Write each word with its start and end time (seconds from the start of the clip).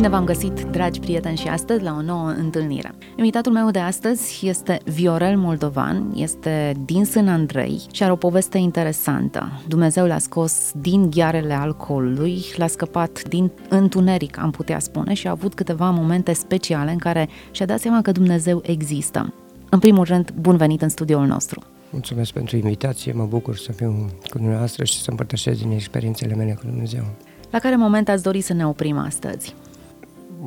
Bine 0.00 0.12
v-am 0.12 0.24
găsit, 0.24 0.62
dragi 0.70 1.00
prieteni, 1.00 1.36
și 1.36 1.48
astăzi 1.48 1.82
la 1.82 1.94
o 1.98 2.02
nouă 2.02 2.28
întâlnire. 2.28 2.94
Invitatul 3.16 3.52
meu 3.52 3.70
de 3.70 3.78
astăzi 3.78 4.46
este 4.46 4.80
Viorel 4.84 5.36
Moldovan, 5.36 6.12
este 6.14 6.74
din 6.84 7.04
Sân 7.04 7.28
Andrei 7.28 7.80
și 7.92 8.02
are 8.02 8.12
o 8.12 8.16
poveste 8.16 8.58
interesantă. 8.58 9.62
Dumnezeu 9.68 10.06
l-a 10.06 10.18
scos 10.18 10.72
din 10.80 11.10
ghearele 11.10 11.54
alcoolului, 11.54 12.44
l-a 12.56 12.66
scăpat 12.66 13.28
din 13.28 13.50
întuneric, 13.68 14.38
am 14.38 14.50
putea 14.50 14.78
spune, 14.78 15.14
și 15.14 15.26
a 15.26 15.30
avut 15.30 15.54
câteva 15.54 15.90
momente 15.90 16.32
speciale 16.32 16.90
în 16.90 16.98
care 16.98 17.28
și-a 17.50 17.66
dat 17.66 17.80
seama 17.80 18.02
că 18.02 18.12
Dumnezeu 18.12 18.62
există. 18.64 19.34
În 19.70 19.78
primul 19.78 20.04
rând, 20.04 20.30
bun 20.40 20.56
venit 20.56 20.82
în 20.82 20.88
studioul 20.88 21.26
nostru. 21.26 21.62
Mulțumesc 21.90 22.32
pentru 22.32 22.56
invitație, 22.56 23.12
mă 23.12 23.24
bucur 23.24 23.56
să 23.56 23.72
fiu 23.72 24.10
cu 24.30 24.38
dumneavoastră 24.38 24.84
și 24.84 25.02
să 25.02 25.10
împărtășesc 25.10 25.60
din 25.60 25.70
experiențele 25.70 26.34
mele 26.34 26.52
cu 26.52 26.66
Dumnezeu. 26.66 27.04
La 27.50 27.58
care 27.58 27.76
moment 27.76 28.08
ați 28.08 28.22
dori 28.22 28.40
să 28.40 28.52
ne 28.52 28.66
oprim 28.66 28.98
astăzi? 28.98 29.54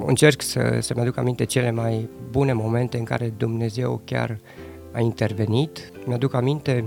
Încerc 0.06 0.42
să, 0.42 0.78
să-mi 0.82 1.02
aduc 1.02 1.18
aminte 1.18 1.44
cele 1.44 1.72
mai 1.72 2.10
bune 2.30 2.54
momente 2.54 2.98
în 2.98 3.04
care 3.04 3.34
Dumnezeu 3.38 4.02
chiar 4.06 4.40
a 4.92 5.00
intervenit. 5.00 5.92
Mi-aduc 6.06 6.34
aminte 6.34 6.86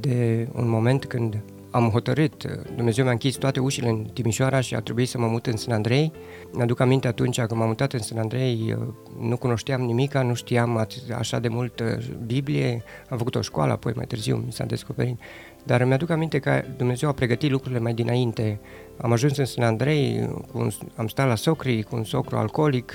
de 0.00 0.48
un 0.52 0.68
moment 0.68 1.04
când 1.04 1.42
am 1.70 1.88
hotărât, 1.88 2.44
Dumnezeu 2.76 3.04
mi-a 3.04 3.12
închis 3.12 3.36
toate 3.36 3.60
ușile 3.60 3.88
în 3.88 4.06
Timișoara 4.12 4.60
și 4.60 4.74
a 4.74 4.80
trebuit 4.80 5.08
să 5.08 5.18
mă 5.18 5.26
mut 5.26 5.46
în 5.46 5.56
Sân 5.56 5.72
Andrei. 5.72 6.12
Mi-aduc 6.52 6.80
aminte 6.80 7.06
atunci 7.06 7.36
când 7.36 7.50
m-am 7.60 7.68
mutat 7.68 7.92
în 7.92 7.98
Sân 7.98 8.18
Andrei, 8.18 8.76
nu 9.20 9.36
cunoșteam 9.36 9.80
nimica, 9.80 10.22
nu 10.22 10.34
știam 10.34 10.86
așa 11.16 11.38
de 11.38 11.48
mult 11.48 11.82
Biblie, 12.26 12.82
am 13.08 13.18
făcut 13.18 13.34
o 13.34 13.40
școală, 13.40 13.72
apoi 13.72 13.92
mai 13.96 14.04
târziu 14.04 14.36
mi 14.36 14.52
s-a 14.52 14.64
descoperit. 14.64 15.18
Dar 15.64 15.84
mi-aduc 15.84 16.10
aminte 16.10 16.38
că 16.38 16.62
Dumnezeu 16.76 17.08
a 17.08 17.12
pregătit 17.12 17.50
lucrurile 17.50 17.80
mai 17.80 17.94
dinainte. 17.94 18.60
Am 18.96 19.12
ajuns 19.12 19.36
în 19.36 19.44
Sân 19.44 19.62
Andrei, 19.62 20.28
cu 20.52 20.58
un, 20.58 20.70
am 20.96 21.08
stat 21.08 21.26
la 21.26 21.34
socrii 21.34 21.82
cu 21.82 21.96
un 21.96 22.04
socru 22.04 22.36
alcoolic, 22.36 22.92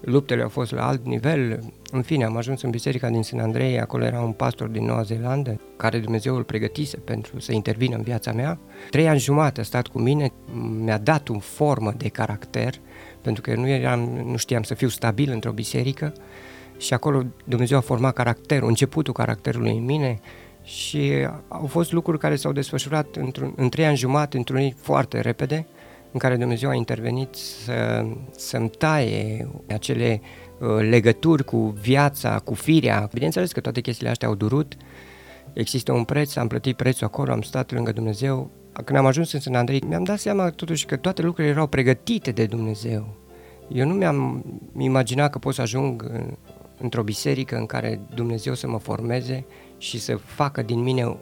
luptele 0.00 0.42
au 0.42 0.48
fost 0.48 0.72
la 0.72 0.86
alt 0.86 1.06
nivel. 1.06 1.58
În 1.92 2.02
fine, 2.02 2.24
am 2.24 2.36
ajuns 2.36 2.62
în 2.62 2.70
biserica 2.70 3.08
din 3.08 3.22
Sân 3.22 3.38
Andrei, 3.38 3.80
acolo 3.80 4.04
era 4.04 4.20
un 4.20 4.32
pastor 4.32 4.68
din 4.68 4.84
Noua 4.84 5.02
Zeelandă, 5.02 5.60
care 5.76 5.98
Dumnezeu 5.98 6.36
îl 6.36 6.42
pregătise 6.42 6.96
pentru 6.96 7.40
să 7.40 7.52
intervină 7.52 7.96
în 7.96 8.02
viața 8.02 8.32
mea. 8.32 8.58
Trei 8.90 9.08
ani 9.08 9.18
jumate 9.18 9.60
a 9.60 9.64
stat 9.64 9.86
cu 9.86 9.98
mine, 9.98 10.32
mi-a 10.80 10.98
dat 10.98 11.28
o 11.28 11.38
formă 11.38 11.94
de 11.96 12.08
caracter, 12.08 12.74
pentru 13.20 13.42
că 13.42 13.54
nu, 13.54 13.68
eram, 13.68 14.00
nu 14.26 14.36
știam 14.36 14.62
să 14.62 14.74
fiu 14.74 14.88
stabil 14.88 15.30
într-o 15.30 15.52
biserică 15.52 16.12
și 16.76 16.94
acolo 16.94 17.22
Dumnezeu 17.44 17.78
a 17.78 17.80
format 17.80 18.14
caracterul, 18.14 18.68
începutul 18.68 19.12
caracterului 19.12 19.76
în 19.76 19.84
mine, 19.84 20.20
și 20.64 21.28
au 21.48 21.66
fost 21.66 21.92
lucruri 21.92 22.18
care 22.18 22.36
s-au 22.36 22.52
desfășurat 22.52 23.16
într-un, 23.16 23.52
în 23.56 23.68
trei 23.68 23.86
ani 23.86 23.96
jumate, 23.96 24.36
într-un 24.36 24.70
foarte 24.76 25.20
repede, 25.20 25.66
în 26.12 26.18
care 26.18 26.36
Dumnezeu 26.36 26.68
a 26.68 26.74
intervenit 26.74 27.34
să, 27.34 28.06
să-mi 28.36 28.68
taie 28.68 29.48
acele 29.68 30.20
uh, 30.58 30.68
legături 30.88 31.44
cu 31.44 31.74
viața, 31.80 32.38
cu 32.38 32.54
firea. 32.54 33.08
Bineînțeles 33.12 33.52
că 33.52 33.60
toate 33.60 33.80
chestiile 33.80 34.10
astea 34.10 34.28
au 34.28 34.34
durut, 34.34 34.76
există 35.52 35.92
un 35.92 36.04
preț, 36.04 36.36
am 36.36 36.46
plătit 36.46 36.76
prețul 36.76 37.06
acolo, 37.06 37.32
am 37.32 37.42
stat 37.42 37.72
lângă 37.72 37.92
Dumnezeu. 37.92 38.50
Când 38.84 38.98
am 38.98 39.06
ajuns 39.06 39.32
în 39.32 39.40
Sân 39.40 39.54
Andrei, 39.54 39.82
mi-am 39.86 40.04
dat 40.04 40.18
seama 40.18 40.50
totuși 40.50 40.86
că 40.86 40.96
toate 40.96 41.22
lucrurile 41.22 41.52
erau 41.52 41.66
pregătite 41.66 42.30
de 42.30 42.46
Dumnezeu. 42.46 43.14
Eu 43.68 43.86
nu 43.86 43.94
mi-am 43.94 44.44
imaginat 44.76 45.30
că 45.30 45.38
pot 45.38 45.54
să 45.54 45.60
ajung 45.60 46.10
într-o 46.78 47.02
biserică 47.02 47.56
în 47.56 47.66
care 47.66 48.00
Dumnezeu 48.14 48.54
să 48.54 48.68
mă 48.68 48.78
formeze 48.78 49.44
și 49.84 50.00
să 50.00 50.16
facă 50.16 50.62
din 50.62 50.80
mine 50.80 51.16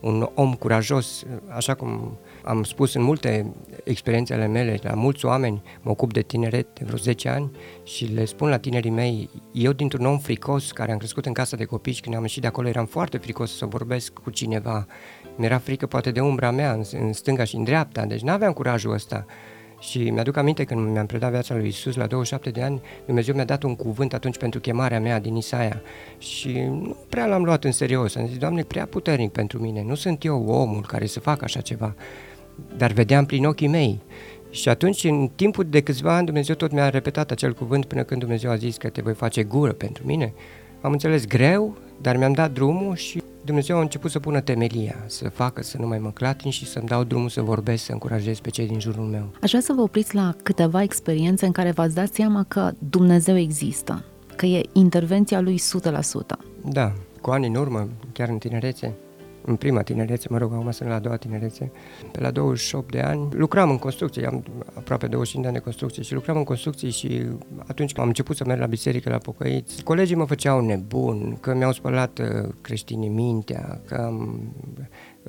un 0.00 0.28
om 0.34 0.54
curajos, 0.54 1.24
așa 1.48 1.74
cum 1.74 2.18
am 2.42 2.62
spus 2.62 2.94
în 2.94 3.02
multe 3.02 3.52
experiențe 3.84 4.34
ale 4.34 4.46
mele, 4.46 4.78
la 4.82 4.94
mulți 4.94 5.24
oameni, 5.24 5.62
mă 5.80 5.90
ocup 5.90 6.12
de 6.12 6.20
tineret 6.20 6.66
de 6.78 6.84
vreo 6.84 6.96
10 6.96 7.28
ani 7.28 7.50
și 7.82 8.04
le 8.04 8.24
spun 8.24 8.48
la 8.48 8.58
tinerii 8.58 8.90
mei, 8.90 9.30
eu 9.52 9.72
dintr-un 9.72 10.06
om 10.06 10.18
fricos 10.18 10.72
care 10.72 10.92
am 10.92 10.98
crescut 10.98 11.26
în 11.26 11.32
casa 11.32 11.56
de 11.56 11.64
copii 11.64 11.92
și 11.92 12.00
când 12.00 12.14
am 12.14 12.22
ieșit 12.22 12.40
de 12.40 12.46
acolo 12.46 12.68
eram 12.68 12.86
foarte 12.86 13.18
fricos 13.18 13.56
să 13.56 13.66
vorbesc 13.66 14.12
cu 14.12 14.30
cineva. 14.30 14.86
Mi-era 15.36 15.58
frică 15.58 15.86
poate 15.86 16.10
de 16.10 16.20
umbra 16.20 16.50
mea 16.50 16.72
în, 16.72 16.82
în 16.92 17.12
stânga 17.12 17.44
și 17.44 17.56
în 17.56 17.64
dreapta, 17.64 18.04
deci 18.04 18.20
nu 18.20 18.30
aveam 18.30 18.52
curajul 18.52 18.92
ăsta. 18.92 19.26
Și 19.80 20.10
mi-aduc 20.10 20.36
aminte 20.36 20.64
când 20.64 20.90
mi-am 20.90 21.06
predat 21.06 21.30
viața 21.30 21.54
lui 21.54 21.66
Isus 21.68 21.96
la 21.96 22.06
27 22.06 22.50
de 22.50 22.62
ani, 22.62 22.80
Dumnezeu 23.04 23.34
mi-a 23.34 23.44
dat 23.44 23.62
un 23.62 23.76
cuvânt 23.76 24.14
atunci 24.14 24.36
pentru 24.36 24.60
chemarea 24.60 25.00
mea 25.00 25.20
din 25.20 25.36
Isaia 25.36 25.82
și 26.18 26.52
nu 26.58 26.96
prea 27.08 27.26
l-am 27.26 27.44
luat 27.44 27.64
în 27.64 27.72
serios. 27.72 28.14
Am 28.14 28.26
zis, 28.26 28.36
Doamne, 28.36 28.62
prea 28.62 28.86
puternic 28.86 29.32
pentru 29.32 29.58
mine, 29.58 29.82
nu 29.82 29.94
sunt 29.94 30.24
eu 30.24 30.46
omul 30.46 30.80
care 30.86 31.06
să 31.06 31.20
fac 31.20 31.42
așa 31.42 31.60
ceva, 31.60 31.94
dar 32.76 32.92
vedeam 32.92 33.24
prin 33.24 33.44
ochii 33.44 33.68
mei. 33.68 34.00
Și 34.50 34.68
atunci, 34.68 35.04
în 35.04 35.30
timpul 35.34 35.64
de 35.64 35.80
câțiva 35.80 36.16
ani, 36.16 36.26
Dumnezeu 36.26 36.54
tot 36.54 36.72
mi-a 36.72 36.88
repetat 36.88 37.30
acel 37.30 37.54
cuvânt 37.54 37.84
până 37.84 38.02
când 38.02 38.20
Dumnezeu 38.20 38.50
a 38.50 38.56
zis 38.56 38.76
că 38.76 38.88
te 38.88 39.00
voi 39.00 39.14
face 39.14 39.42
gură 39.42 39.72
pentru 39.72 40.06
mine. 40.06 40.32
Am 40.80 40.92
înțeles 40.92 41.26
greu, 41.26 41.76
dar 42.00 42.16
mi-am 42.16 42.32
dat 42.32 42.52
drumul 42.52 42.96
și 42.96 43.22
Dumnezeu 43.48 43.76
a 43.76 43.80
început 43.80 44.10
să 44.10 44.18
pună 44.18 44.40
temelia, 44.40 44.96
să 45.06 45.28
facă 45.28 45.62
să 45.62 45.76
nu 45.78 45.86
mai 45.86 45.98
mă 45.98 46.10
clatin 46.10 46.50
și 46.50 46.66
să-mi 46.66 46.86
dau 46.86 47.04
drumul 47.04 47.28
să 47.28 47.42
vorbesc, 47.42 47.84
să 47.84 47.92
încurajez 47.92 48.38
pe 48.38 48.50
cei 48.50 48.66
din 48.66 48.80
jurul 48.80 49.04
meu. 49.04 49.30
Aș 49.42 49.48
vrea 49.48 49.60
să 49.60 49.72
vă 49.72 49.80
opriți 49.80 50.14
la 50.14 50.34
câteva 50.42 50.82
experiențe 50.82 51.46
în 51.46 51.52
care 51.52 51.70
v-ați 51.70 51.94
dat 51.94 52.12
seama 52.12 52.44
că 52.48 52.72
Dumnezeu 52.78 53.36
există, 53.36 54.04
că 54.36 54.46
e 54.46 54.60
intervenția 54.72 55.40
lui 55.40 55.60
100%. 55.60 55.92
Da, 56.64 56.92
cu 57.20 57.30
ani 57.30 57.46
în 57.46 57.54
urmă, 57.54 57.88
chiar 58.12 58.28
în 58.28 58.38
tinerețe, 58.38 58.94
în 59.44 59.56
prima 59.56 59.82
tinerețe, 59.82 60.26
mă 60.30 60.38
rog, 60.38 60.52
acum 60.52 60.70
sunt 60.70 60.88
la 60.88 60.94
a 60.94 60.98
doua 60.98 61.16
tinerețe, 61.16 61.72
pe 62.12 62.20
la 62.20 62.30
28 62.30 62.90
de 62.92 63.00
ani, 63.00 63.28
lucram 63.30 63.70
în 63.70 63.78
construcție, 63.78 64.26
am 64.26 64.44
aproape 64.74 65.06
25 65.06 65.42
de 65.42 65.48
ani 65.48 65.58
de 65.58 65.64
construcție 65.64 66.02
și 66.02 66.14
lucram 66.14 66.36
în 66.36 66.44
construcții 66.44 66.90
și 66.90 67.26
atunci 67.58 67.92
când 67.92 67.98
am 67.98 68.06
început 68.06 68.36
să 68.36 68.44
merg 68.44 68.60
la 68.60 68.66
biserică 68.66 69.10
la 69.10 69.18
pocăiți, 69.18 69.82
colegii 69.82 70.16
mă 70.16 70.24
făceau 70.24 70.60
nebun, 70.60 71.38
că 71.40 71.54
mi-au 71.54 71.72
spălat 71.72 72.18
uh, 72.18 72.48
creștinii 72.60 73.08
mintea, 73.08 73.80
că 73.86 73.94
am 73.94 74.40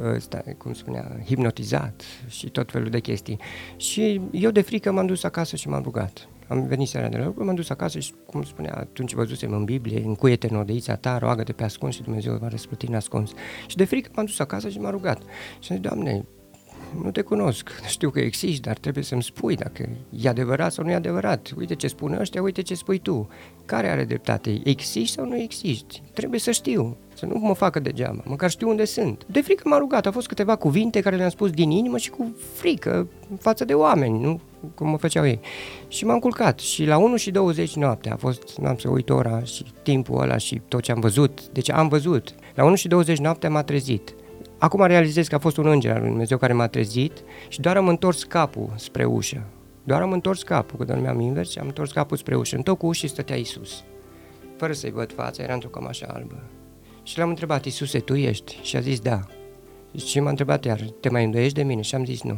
ăsta, 0.01 0.43
cum 0.57 0.73
spunea, 0.73 1.21
hipnotizat 1.25 2.03
și 2.27 2.49
tot 2.49 2.71
felul 2.71 2.89
de 2.89 2.99
chestii. 2.99 3.39
Și 3.77 4.21
eu 4.31 4.51
de 4.51 4.61
frică 4.61 4.91
m-am 4.91 5.05
dus 5.05 5.23
acasă 5.23 5.55
și 5.55 5.69
m-am 5.69 5.83
rugat. 5.83 6.27
Am 6.49 6.67
venit 6.67 6.87
seara 6.87 7.07
de 7.07 7.17
la 7.17 7.25
lucru, 7.25 7.45
m-am 7.45 7.55
dus 7.55 7.69
acasă 7.69 7.99
și, 7.99 8.13
cum 8.25 8.43
spunea, 8.43 8.73
atunci 8.73 9.13
văzusem 9.13 9.51
în 9.51 9.63
Biblie, 9.63 10.03
încuie-te 10.05 10.47
în 10.49 10.57
odeița 10.57 10.95
ta, 10.95 11.17
roagă-te 11.17 11.53
pe 11.53 11.63
ascuns 11.63 11.95
și 11.95 12.01
Dumnezeu 12.01 12.37
va 12.37 12.47
răsplăti 12.47 12.87
în 12.87 12.95
ascuns. 12.95 13.31
Și 13.67 13.75
de 13.75 13.83
frică 13.83 14.09
m-am 14.15 14.25
dus 14.25 14.39
acasă 14.39 14.69
și 14.69 14.79
m-am 14.79 14.91
rugat. 14.91 15.17
Și 15.59 15.71
am 15.71 15.77
zis, 15.77 15.79
Doamne, 15.79 16.25
nu 17.03 17.11
te 17.11 17.21
cunosc, 17.21 17.69
știu 17.87 18.09
că 18.09 18.19
existi, 18.19 18.61
dar 18.61 18.77
trebuie 18.77 19.03
să-mi 19.03 19.23
spui 19.23 19.55
dacă 19.55 19.89
e 20.09 20.29
adevărat 20.29 20.73
sau 20.73 20.83
nu 20.83 20.91
e 20.91 20.95
adevărat. 20.95 21.51
Uite 21.57 21.75
ce 21.75 21.87
spun 21.87 22.13
ăștia, 22.13 22.41
uite 22.41 22.61
ce 22.61 22.75
spui 22.75 22.97
tu. 22.97 23.27
Care 23.65 23.89
are 23.89 24.03
dreptate? 24.03 24.61
Existi 24.63 25.13
sau 25.13 25.25
nu 25.25 25.37
existi? 25.37 26.03
Trebuie 26.13 26.39
să 26.39 26.51
știu, 26.51 26.97
să 27.13 27.25
nu 27.25 27.39
mă 27.39 27.53
facă 27.53 27.79
degeaba, 27.79 28.23
măcar 28.25 28.49
știu 28.49 28.69
unde 28.69 28.85
sunt. 28.85 29.25
De 29.25 29.41
frică 29.41 29.63
m-am 29.65 29.79
rugat, 29.79 30.05
au 30.05 30.11
fost 30.11 30.27
câteva 30.27 30.55
cuvinte 30.55 31.01
care 31.01 31.15
le-am 31.15 31.29
spus 31.29 31.49
din 31.49 31.71
inimă 31.71 31.97
și 31.97 32.09
cu 32.09 32.35
frică 32.53 33.07
față 33.39 33.65
de 33.65 33.73
oameni, 33.73 34.19
nu 34.19 34.39
cum 34.75 34.89
mă 34.89 34.97
făceau 34.97 35.25
ei. 35.25 35.39
Și 35.89 36.05
m-am 36.05 36.19
culcat 36.19 36.59
și 36.59 36.85
la 36.85 36.97
1 36.97 37.15
și 37.15 37.31
20 37.31 37.75
noapte 37.75 38.09
a 38.09 38.15
fost, 38.15 38.57
n-am 38.57 38.77
să 38.77 38.89
uit 38.89 39.09
ora 39.09 39.43
și 39.43 39.65
timpul 39.83 40.21
ăla 40.21 40.37
și 40.37 40.61
tot 40.67 40.81
ce 40.81 40.91
am 40.91 40.99
văzut. 40.99 41.47
Deci 41.47 41.71
am 41.71 41.87
văzut. 41.87 42.35
La 42.55 42.63
1 42.63 42.75
și 42.75 42.87
20 42.87 43.17
noapte 43.17 43.47
m-a 43.47 43.63
trezit. 43.63 44.15
Acum 44.57 44.85
realizez 44.85 45.27
că 45.27 45.35
a 45.35 45.39
fost 45.39 45.57
un 45.57 45.67
înger 45.67 45.91
al 45.91 45.99
lui 45.99 46.07
Dumnezeu 46.07 46.37
care 46.37 46.53
m-a 46.53 46.67
trezit 46.67 47.23
și 47.47 47.59
doar 47.59 47.77
am 47.77 47.87
întors 47.87 48.23
capul 48.23 48.73
spre 48.75 49.05
ușă. 49.05 49.43
Doar 49.83 50.01
am 50.01 50.11
întors 50.11 50.43
capul, 50.43 50.77
că 50.77 50.85
dormeam 50.85 51.19
invers 51.19 51.51
și 51.51 51.59
am 51.59 51.67
întors 51.67 51.91
capul 51.91 52.17
spre 52.17 52.35
ușă. 52.35 52.55
În 52.55 52.61
tot 52.61 52.77
cu 52.77 52.85
ușii 52.85 53.07
stătea 53.07 53.35
Isus. 53.35 53.83
Fără 54.57 54.73
să-i 54.73 54.91
văd 54.91 55.13
fața, 55.13 55.43
era 55.43 55.53
într-o 55.53 55.69
cămașă 55.69 56.11
albă. 56.13 56.43
Și 57.03 57.17
l-am 57.17 57.29
întrebat, 57.29 57.65
Isuse, 57.65 57.99
tu 57.99 58.15
ești? 58.15 58.59
Și 58.61 58.75
a 58.75 58.79
zis, 58.79 58.99
da. 58.99 59.19
Și 59.95 60.19
m-a 60.19 60.29
întrebat 60.29 60.65
iar, 60.65 60.81
te 60.99 61.09
mai 61.09 61.23
îndoiești 61.23 61.53
de 61.53 61.63
mine? 61.63 61.81
Și 61.81 61.95
am 61.95 62.05
zis, 62.05 62.23
nu. 62.23 62.37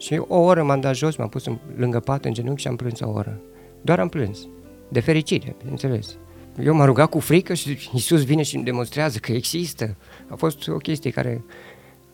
Și 0.00 0.22
o 0.28 0.38
oră 0.38 0.62
m-am 0.62 0.80
dat 0.80 0.94
jos, 0.94 1.16
m-am 1.16 1.28
pus 1.28 1.46
în, 1.46 1.58
lângă 1.76 2.00
pat 2.00 2.24
în 2.24 2.32
genunchi 2.32 2.60
și 2.60 2.68
am 2.68 2.76
plâns 2.76 3.00
o 3.00 3.08
oră. 3.10 3.40
Doar 3.82 3.98
am 4.00 4.08
plâns. 4.08 4.38
De 4.88 5.00
fericire, 5.00 5.56
bineînțeles. 5.58 6.16
Eu 6.62 6.74
m-am 6.74 6.86
rugat 6.86 7.08
cu 7.08 7.18
frică 7.18 7.54
și 7.54 7.90
Isus 7.94 8.24
vine 8.24 8.42
și 8.42 8.56
îmi 8.56 8.64
demonstrează 8.64 9.18
că 9.18 9.32
există. 9.32 9.96
A 10.28 10.34
fost 10.34 10.68
o 10.68 10.76
chestie 10.76 11.10
care 11.10 11.44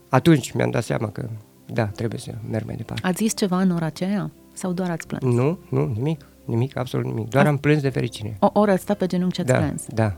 atunci 0.09 0.53
mi-am 0.53 0.71
dat 0.71 0.85
seama 0.85 1.09
că 1.09 1.29
da, 1.67 1.85
trebuie 1.87 2.21
să 2.21 2.35
merg 2.51 2.67
mai 2.67 2.77
departe. 2.77 3.07
Ați 3.07 3.17
zis 3.17 3.37
ceva 3.37 3.61
în 3.61 3.71
ora 3.71 3.87
aceea? 3.87 4.31
Sau 4.53 4.73
doar 4.73 4.91
ați 4.91 5.07
plâns? 5.07 5.35
Nu, 5.35 5.59
nu, 5.69 5.93
nimic. 5.95 6.27
Nimic, 6.45 6.77
absolut 6.77 7.07
nimic. 7.07 7.29
Doar 7.29 7.47
A... 7.47 7.49
am 7.49 7.57
plâns 7.57 7.83
de 7.83 7.89
fericire. 7.89 8.37
O 8.41 8.51
oră 8.53 8.75
sta 8.77 8.95
pe 8.95 9.07
genunchi 9.07 9.35
ce 9.35 9.41
ați 9.41 9.51
da, 9.53 9.59
plâns? 9.59 9.87
Da, 9.89 10.17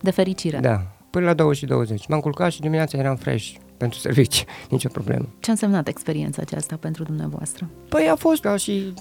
De 0.00 0.10
fericire. 0.10 0.58
Da, 0.58 0.86
până 1.10 1.24
la 1.24 1.34
2 1.34 1.54
și 1.54 1.66
20. 1.66 2.06
M-am 2.06 2.20
culcat 2.20 2.52
și 2.52 2.60
dimineața 2.60 2.98
eram 2.98 3.16
fresh 3.16 3.54
pentru 3.78 3.98
servici, 3.98 4.44
nicio 4.70 4.88
problemă. 4.88 5.28
Ce 5.40 5.48
a 5.48 5.52
însemnat 5.52 5.88
experiența 5.88 6.42
aceasta 6.42 6.76
pentru 6.76 7.02
dumneavoastră? 7.02 7.68
Păi 7.88 8.08
a 8.08 8.14
fost 8.14 8.42
ca 8.42 8.56
și 8.56 8.94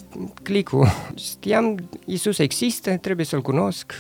clicul. 0.44 0.88
Știam, 1.15 1.89
Isus 2.06 2.38
există, 2.38 2.97
trebuie 2.97 3.25
să-L 3.25 3.41
cunosc, 3.41 3.94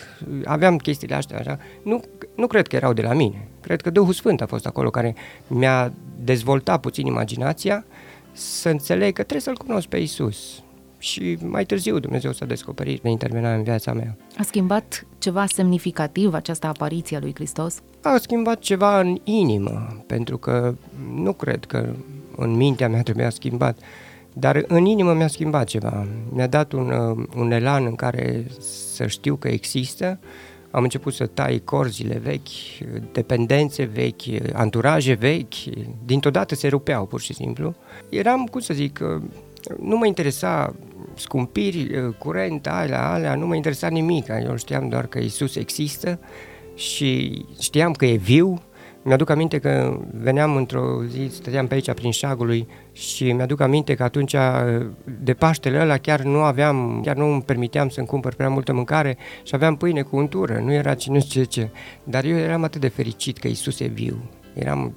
aveam 0.45 0.77
chestiile 0.77 1.15
astea 1.15 1.37
așa. 1.37 1.59
Nu, 1.83 2.01
nu 2.35 2.47
cred 2.47 2.67
că 2.67 2.75
erau 2.75 2.93
de 2.93 3.01
la 3.01 3.13
mine. 3.13 3.47
Cred 3.61 3.81
că 3.81 3.89
Duhul 3.89 4.13
Sfânt 4.13 4.41
a 4.41 4.45
fost 4.45 4.65
acolo 4.65 4.89
care 4.89 5.15
mi-a 5.47 5.93
dezvoltat 6.23 6.79
puțin 6.79 7.05
imaginația 7.05 7.85
să 8.31 8.69
înțeleg 8.69 9.13
că 9.13 9.21
trebuie 9.21 9.41
să-L 9.41 9.57
cunosc 9.57 9.87
pe 9.87 9.97
Isus. 9.97 10.63
Și 10.97 11.37
mai 11.41 11.65
târziu 11.65 11.99
Dumnezeu 11.99 12.31
s-a 12.31 12.45
descoperit, 12.45 13.03
mi 13.03 13.11
intervena 13.11 13.53
în 13.53 13.63
viața 13.63 13.93
mea. 13.93 14.17
A 14.37 14.43
schimbat 14.43 15.05
ceva 15.17 15.45
semnificativ 15.45 16.33
această 16.33 16.67
apariție 16.67 17.17
a 17.17 17.19
lui 17.19 17.33
Hristos? 17.33 17.81
A 18.01 18.17
schimbat 18.17 18.59
ceva 18.59 18.99
în 18.99 19.17
inimă, 19.23 20.03
pentru 20.07 20.37
că 20.37 20.75
nu 21.13 21.33
cred 21.33 21.65
că 21.65 21.93
în 22.35 22.55
mintea 22.55 22.89
mea 22.89 23.01
trebuia 23.01 23.29
schimbat, 23.29 23.79
dar 24.33 24.63
în 24.67 24.85
inimă 24.85 25.13
mi-a 25.13 25.27
schimbat 25.27 25.67
ceva. 25.67 26.07
Mi-a 26.29 26.47
dat 26.47 26.71
un, 26.71 26.91
uh, 26.91 27.25
un 27.35 27.51
elan 27.51 27.85
în 27.85 27.95
care 27.95 28.45
să 28.93 29.07
știu 29.07 29.35
că 29.35 29.47
există, 29.47 30.19
am 30.71 30.83
început 30.83 31.13
să 31.13 31.25
tai 31.25 31.61
corzile 31.63 32.17
vechi, 32.17 32.47
dependențe 33.11 33.83
vechi, 33.83 34.53
anturaje 34.53 35.13
vechi, 35.13 35.53
dintr-o 36.05 36.29
dată 36.29 36.55
se 36.55 36.67
rupeau 36.67 37.05
pur 37.05 37.21
și 37.21 37.33
simplu. 37.33 37.75
Eram, 38.09 38.45
cum 38.45 38.59
să 38.59 38.73
zic, 38.73 38.99
uh, 39.01 39.21
nu 39.81 39.97
mă 39.97 40.05
interesa 40.05 40.75
scumpiri, 41.19 41.97
uh, 41.97 42.15
curent, 42.17 42.67
alea, 42.67 43.11
alea, 43.11 43.35
nu 43.35 43.47
mă 43.47 43.55
interesa 43.55 43.87
nimic. 43.87 44.27
Eu 44.45 44.55
știam 44.55 44.89
doar 44.89 45.05
că 45.05 45.19
Isus 45.19 45.55
există 45.55 46.19
și 46.75 47.41
știam 47.61 47.91
că 47.91 48.05
e 48.05 48.15
viu. 48.15 48.61
Mi-aduc 49.03 49.29
aminte 49.29 49.59
că 49.59 49.99
veneam 50.13 50.55
într-o 50.55 51.03
zi, 51.09 51.27
stăteam 51.31 51.67
pe 51.67 51.73
aici 51.73 51.91
prin 51.91 52.11
șagului 52.11 52.67
și 52.91 53.31
mi-aduc 53.31 53.59
aminte 53.61 53.95
că 53.95 54.03
atunci 54.03 54.35
de 55.21 55.33
Paștele 55.33 55.79
ăla 55.81 55.97
chiar 55.97 56.21
nu 56.21 56.39
aveam, 56.39 57.01
chiar 57.05 57.15
nu 57.15 57.25
îmi 57.25 57.41
permiteam 57.41 57.89
să-mi 57.89 58.07
cumpăr 58.07 58.33
prea 58.33 58.49
multă 58.49 58.73
mâncare 58.73 59.17
și 59.43 59.55
aveam 59.55 59.75
pâine 59.75 60.01
cu 60.01 60.15
untură, 60.15 60.59
nu 60.63 60.73
era 60.73 60.93
cine 60.93 61.19
știe 61.19 61.43
ce. 61.43 61.69
Dar 62.03 62.23
eu 62.23 62.37
eram 62.37 62.63
atât 62.63 62.81
de 62.81 62.87
fericit 62.87 63.37
că 63.37 63.47
Isus 63.47 63.79
e 63.79 63.85
viu 63.85 64.29
eram, 64.59 64.95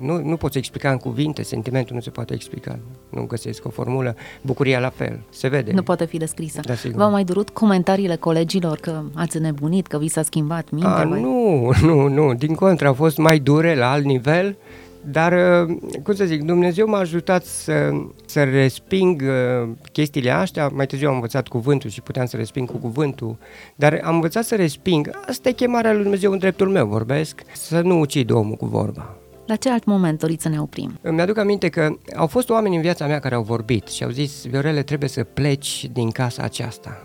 nu, 0.00 0.22
nu 0.22 0.36
pot 0.36 0.52
să 0.52 0.58
explica 0.58 0.90
în 0.90 0.96
cuvinte, 0.96 1.42
sentimentul 1.42 1.94
nu 1.94 2.00
se 2.00 2.10
poate 2.10 2.34
explica, 2.34 2.78
nu 3.08 3.22
găsesc 3.22 3.66
o 3.66 3.68
formulă, 3.68 4.16
bucuria 4.42 4.78
la 4.78 4.90
fel, 4.90 5.20
se 5.30 5.48
vede. 5.48 5.72
Nu 5.72 5.82
poate 5.82 6.04
fi 6.04 6.16
descrisă. 6.16 6.60
Da, 6.64 6.74
sigur. 6.74 6.98
V-au 6.98 7.10
mai 7.10 7.24
durut 7.24 7.50
comentariile 7.50 8.16
colegilor 8.16 8.78
că 8.78 9.02
ați 9.14 9.38
nebunit, 9.38 9.86
că 9.86 9.98
vi 9.98 10.08
s-a 10.08 10.22
schimbat 10.22 10.70
mintea? 10.70 10.96
A, 10.96 11.04
mai... 11.04 11.20
nu, 11.20 11.70
nu, 11.82 12.08
nu, 12.08 12.34
din 12.34 12.54
contră, 12.54 12.86
au 12.86 12.94
fost 12.94 13.16
mai 13.16 13.38
dure 13.38 13.74
la 13.74 13.90
alt 13.90 14.04
nivel, 14.04 14.56
dar, 15.04 15.32
uh, 15.68 15.76
cum 16.02 16.14
să 16.14 16.24
zic, 16.24 16.42
Dumnezeu 16.42 16.88
m-a 16.88 16.98
ajutat 16.98 17.44
să, 17.44 17.90
să 18.24 18.44
resping 18.44 19.22
uh, 19.22 19.68
chestiile 19.92 20.30
astea. 20.30 20.68
Mai 20.68 20.86
târziu 20.86 21.08
am 21.08 21.14
învățat 21.14 21.48
cuvântul 21.48 21.90
și 21.90 22.00
puteam 22.00 22.26
să 22.26 22.36
resping 22.36 22.70
cu 22.70 22.76
cuvântul, 22.76 23.36
dar 23.74 24.00
am 24.04 24.14
învățat 24.14 24.44
să 24.44 24.56
resping. 24.56 25.10
Asta 25.28 25.48
e 25.48 25.52
chemarea 25.52 25.92
lui 25.92 26.02
Dumnezeu 26.02 26.32
în 26.32 26.38
dreptul 26.38 26.68
meu, 26.68 26.86
vorbesc, 26.86 27.42
să 27.52 27.80
nu 27.80 28.00
ucid 28.00 28.30
omul 28.30 28.56
cu 28.56 28.66
vorba. 28.66 29.19
La 29.50 29.56
ce 29.56 29.70
alt 29.70 29.84
moment 29.84 30.18
doriți 30.18 30.42
să 30.42 30.48
ne 30.48 30.60
oprim? 30.60 30.98
Îmi 31.02 31.20
aduc 31.20 31.38
aminte 31.38 31.68
că 31.68 31.98
au 32.16 32.26
fost 32.26 32.50
oameni 32.50 32.76
în 32.76 32.82
viața 32.82 33.06
mea 33.06 33.18
care 33.18 33.34
au 33.34 33.42
vorbit 33.42 33.86
și 33.86 34.04
au 34.04 34.10
zis, 34.10 34.46
Viorele, 34.46 34.82
trebuie 34.82 35.08
să 35.08 35.24
pleci 35.24 35.88
din 35.92 36.10
casa 36.10 36.42
aceasta 36.42 37.04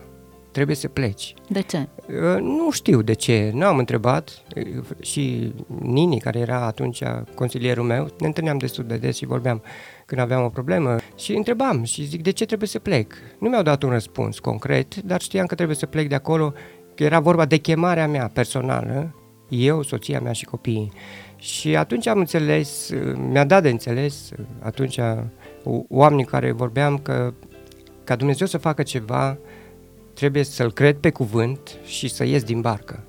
trebuie 0.51 0.75
să 0.75 0.87
pleci. 0.87 1.33
De 1.49 1.61
ce? 1.61 1.87
Uh, 2.07 2.41
nu 2.41 2.71
știu 2.71 3.01
de 3.01 3.13
ce, 3.13 3.51
nu 3.53 3.65
am 3.65 3.77
întrebat 3.77 4.43
uh, 4.55 4.83
și 5.01 5.53
Nini, 5.79 6.19
care 6.19 6.39
era 6.39 6.65
atunci 6.65 7.03
consilierul 7.35 7.83
meu, 7.83 8.07
ne 8.19 8.27
întâlneam 8.27 8.57
destul 8.57 8.83
de 8.83 8.97
des 8.97 9.15
și 9.15 9.25
vorbeam 9.25 9.61
când 10.05 10.21
aveam 10.21 10.43
o 10.43 10.49
problemă 10.49 10.95
și 11.15 11.33
întrebam 11.33 11.83
și 11.83 12.03
zic 12.03 12.21
de 12.21 12.31
ce 12.31 12.45
trebuie 12.45 12.67
să 12.67 12.79
plec. 12.79 13.13
Nu 13.39 13.49
mi-au 13.49 13.63
dat 13.63 13.83
un 13.83 13.89
răspuns 13.89 14.39
concret, 14.39 14.95
dar 14.95 15.21
știam 15.21 15.45
că 15.45 15.55
trebuie 15.55 15.75
să 15.75 15.85
plec 15.85 16.07
de 16.09 16.15
acolo, 16.15 16.53
că 16.95 17.03
era 17.03 17.19
vorba 17.19 17.45
de 17.45 17.57
chemarea 17.57 18.07
mea 18.07 18.27
personală, 18.33 19.15
eu, 19.49 19.81
soția 19.81 20.19
mea 20.19 20.31
și 20.31 20.45
copiii. 20.45 20.91
Și 21.35 21.75
atunci 21.75 22.07
am 22.07 22.19
înțeles, 22.19 22.89
uh, 22.89 23.13
mi-a 23.29 23.45
dat 23.45 23.61
de 23.61 23.69
înțeles 23.69 24.29
atunci 24.59 24.99
oamenii 25.87 26.25
care 26.25 26.51
vorbeam 26.51 26.97
că 26.97 27.33
ca 28.03 28.15
Dumnezeu 28.15 28.47
să 28.47 28.57
facă 28.57 28.83
ceva, 28.83 29.37
trebuie 30.13 30.43
să-l 30.43 30.71
cred 30.71 30.97
pe 30.97 31.09
cuvânt 31.09 31.77
și 31.83 32.07
să 32.07 32.25
ies 32.25 32.43
din 32.43 32.61
barcă. 32.61 33.03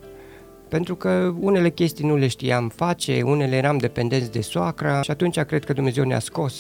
Pentru 0.68 0.96
că 0.96 1.34
unele 1.40 1.70
chestii 1.70 2.06
nu 2.06 2.16
le 2.16 2.26
știam 2.26 2.68
face, 2.68 3.22
unele 3.22 3.56
eram 3.56 3.78
dependenți 3.78 4.32
de 4.32 4.40
soacra 4.40 5.02
și 5.02 5.10
atunci 5.10 5.40
cred 5.40 5.64
că 5.64 5.72
Dumnezeu 5.72 6.04
ne-a 6.04 6.18
scos 6.18 6.54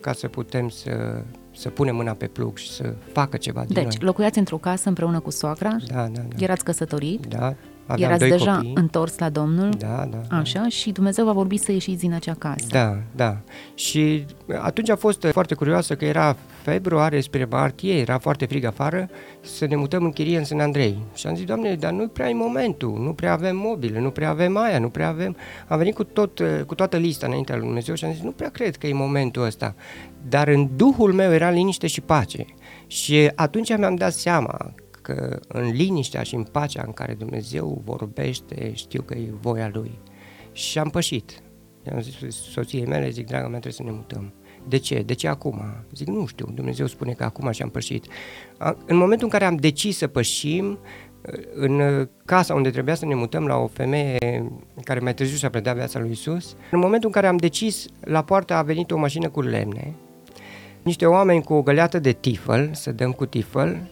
ca 0.00 0.12
să 0.12 0.28
putem 0.28 0.68
să, 0.68 1.22
să 1.56 1.68
punem 1.68 1.96
mâna 1.96 2.12
pe 2.12 2.26
plug 2.26 2.56
și 2.56 2.70
să 2.70 2.94
facă 3.12 3.36
ceva 3.36 3.60
din 3.60 3.74
deci, 3.74 3.82
noi. 3.82 3.92
Deci, 3.92 4.02
locuiați 4.02 4.38
într-o 4.38 4.56
casă 4.56 4.88
împreună 4.88 5.20
cu 5.20 5.30
soacra? 5.30 5.76
Da, 5.86 5.94
da, 5.94 6.20
da. 6.20 6.44
Erați 6.44 6.64
căsătorit? 6.64 7.26
Da, 7.26 7.54
Aveam 7.88 8.08
Erați 8.08 8.28
doi 8.28 8.38
deja 8.38 8.54
copii. 8.54 8.72
întors 8.74 9.18
la 9.18 9.28
Domnul? 9.28 9.70
Da, 9.78 10.08
da. 10.10 10.36
Așa, 10.36 10.60
da. 10.60 10.68
și 10.68 10.90
Dumnezeu 10.90 11.24
va 11.24 11.32
vorbi 11.32 11.56
să 11.56 11.72
ieșiți 11.72 12.00
din 12.00 12.12
acea 12.12 12.34
casă. 12.38 12.66
Da, 12.70 12.98
da. 13.16 13.36
Și 13.74 14.24
atunci 14.58 14.90
a 14.90 14.96
fost 14.96 15.26
foarte 15.32 15.54
curioasă 15.54 15.94
că 15.94 16.04
era 16.04 16.36
februarie 16.62 17.20
spre 17.20 17.46
martie, 17.50 17.98
era 17.98 18.18
foarte 18.18 18.46
frig 18.46 18.64
afară, 18.64 19.08
să 19.40 19.66
ne 19.66 19.76
mutăm 19.76 20.04
în 20.04 20.10
chirie 20.10 20.38
în 20.38 20.44
San 20.44 20.60
Andrei. 20.60 20.98
Și 21.14 21.26
am 21.26 21.34
zis, 21.34 21.44
Doamne, 21.44 21.74
dar 21.74 21.92
nu 21.92 22.08
prea 22.08 22.28
e 22.28 22.34
momentul, 22.34 22.98
nu 22.98 23.12
prea 23.12 23.32
avem 23.32 23.56
mobile, 23.56 24.00
nu 24.00 24.10
prea 24.10 24.28
avem 24.28 24.56
aia, 24.56 24.78
nu 24.78 24.88
prea 24.88 25.08
avem... 25.08 25.36
Am 25.68 25.78
venit 25.78 25.94
cu, 25.94 26.04
tot, 26.04 26.42
cu 26.66 26.74
toată 26.74 26.96
lista 26.96 27.26
înaintea 27.26 27.54
lui 27.54 27.64
Dumnezeu 27.64 27.94
și 27.94 28.04
am 28.04 28.12
zis, 28.12 28.22
nu 28.22 28.30
prea 28.30 28.50
cred 28.50 28.76
că 28.76 28.86
e 28.86 28.92
momentul 28.92 29.42
ăsta. 29.42 29.74
Dar 30.28 30.48
în 30.48 30.68
Duhul 30.76 31.12
meu 31.12 31.32
era 31.32 31.50
liniște 31.50 31.86
și 31.86 32.00
pace. 32.00 32.44
Și 32.86 33.30
atunci 33.34 33.76
mi-am 33.76 33.94
dat 33.94 34.12
seama 34.12 34.74
că 35.12 35.38
în 35.48 35.70
liniștea 35.70 36.22
și 36.22 36.34
în 36.34 36.42
pacea 36.42 36.82
în 36.86 36.92
care 36.92 37.14
Dumnezeu 37.14 37.82
vorbește, 37.84 38.72
știu 38.74 39.02
că 39.02 39.14
e 39.14 39.32
voia 39.40 39.70
Lui. 39.72 39.98
Și 40.52 40.78
am 40.78 40.88
pășit. 40.88 41.42
I-am 41.86 42.00
zis 42.00 42.36
soției 42.36 42.86
mele, 42.86 43.10
zic, 43.10 43.26
draga 43.26 43.48
mea, 43.48 43.58
trebuie 43.58 43.72
să 43.72 43.82
ne 43.82 43.90
mutăm. 43.90 44.32
De 44.68 44.76
ce? 44.76 45.02
De 45.02 45.14
ce 45.14 45.28
acum? 45.28 45.62
Zic, 45.94 46.06
nu 46.06 46.26
știu, 46.26 46.50
Dumnezeu 46.54 46.86
spune 46.86 47.12
că 47.12 47.24
acum 47.24 47.50
și 47.50 47.62
am 47.62 47.68
pășit. 47.68 48.06
În 48.86 48.96
momentul 48.96 49.26
în 49.26 49.32
care 49.32 49.44
am 49.44 49.56
decis 49.56 49.96
să 49.96 50.06
pășim, 50.06 50.78
în 51.54 52.08
casa 52.24 52.54
unde 52.54 52.70
trebuia 52.70 52.94
să 52.94 53.06
ne 53.06 53.14
mutăm 53.14 53.46
la 53.46 53.56
o 53.56 53.66
femeie 53.66 54.52
care 54.82 55.00
mai 55.00 55.14
târziu 55.14 55.36
și-a 55.36 55.50
predat 55.50 55.74
viața 55.74 55.98
lui 55.98 56.10
Isus, 56.10 56.56
în 56.70 56.78
momentul 56.78 57.08
în 57.08 57.14
care 57.14 57.26
am 57.26 57.36
decis, 57.36 57.86
la 58.00 58.22
poartă 58.22 58.54
a 58.54 58.62
venit 58.62 58.90
o 58.90 58.98
mașină 58.98 59.28
cu 59.28 59.40
lemne, 59.40 59.94
niște 60.82 61.06
oameni 61.06 61.42
cu 61.42 61.54
o 61.54 61.62
găleată 61.62 61.98
de 61.98 62.12
tifăl, 62.12 62.70
să 62.72 62.92
dăm 62.92 63.12
cu 63.12 63.26
tifăl, 63.26 63.88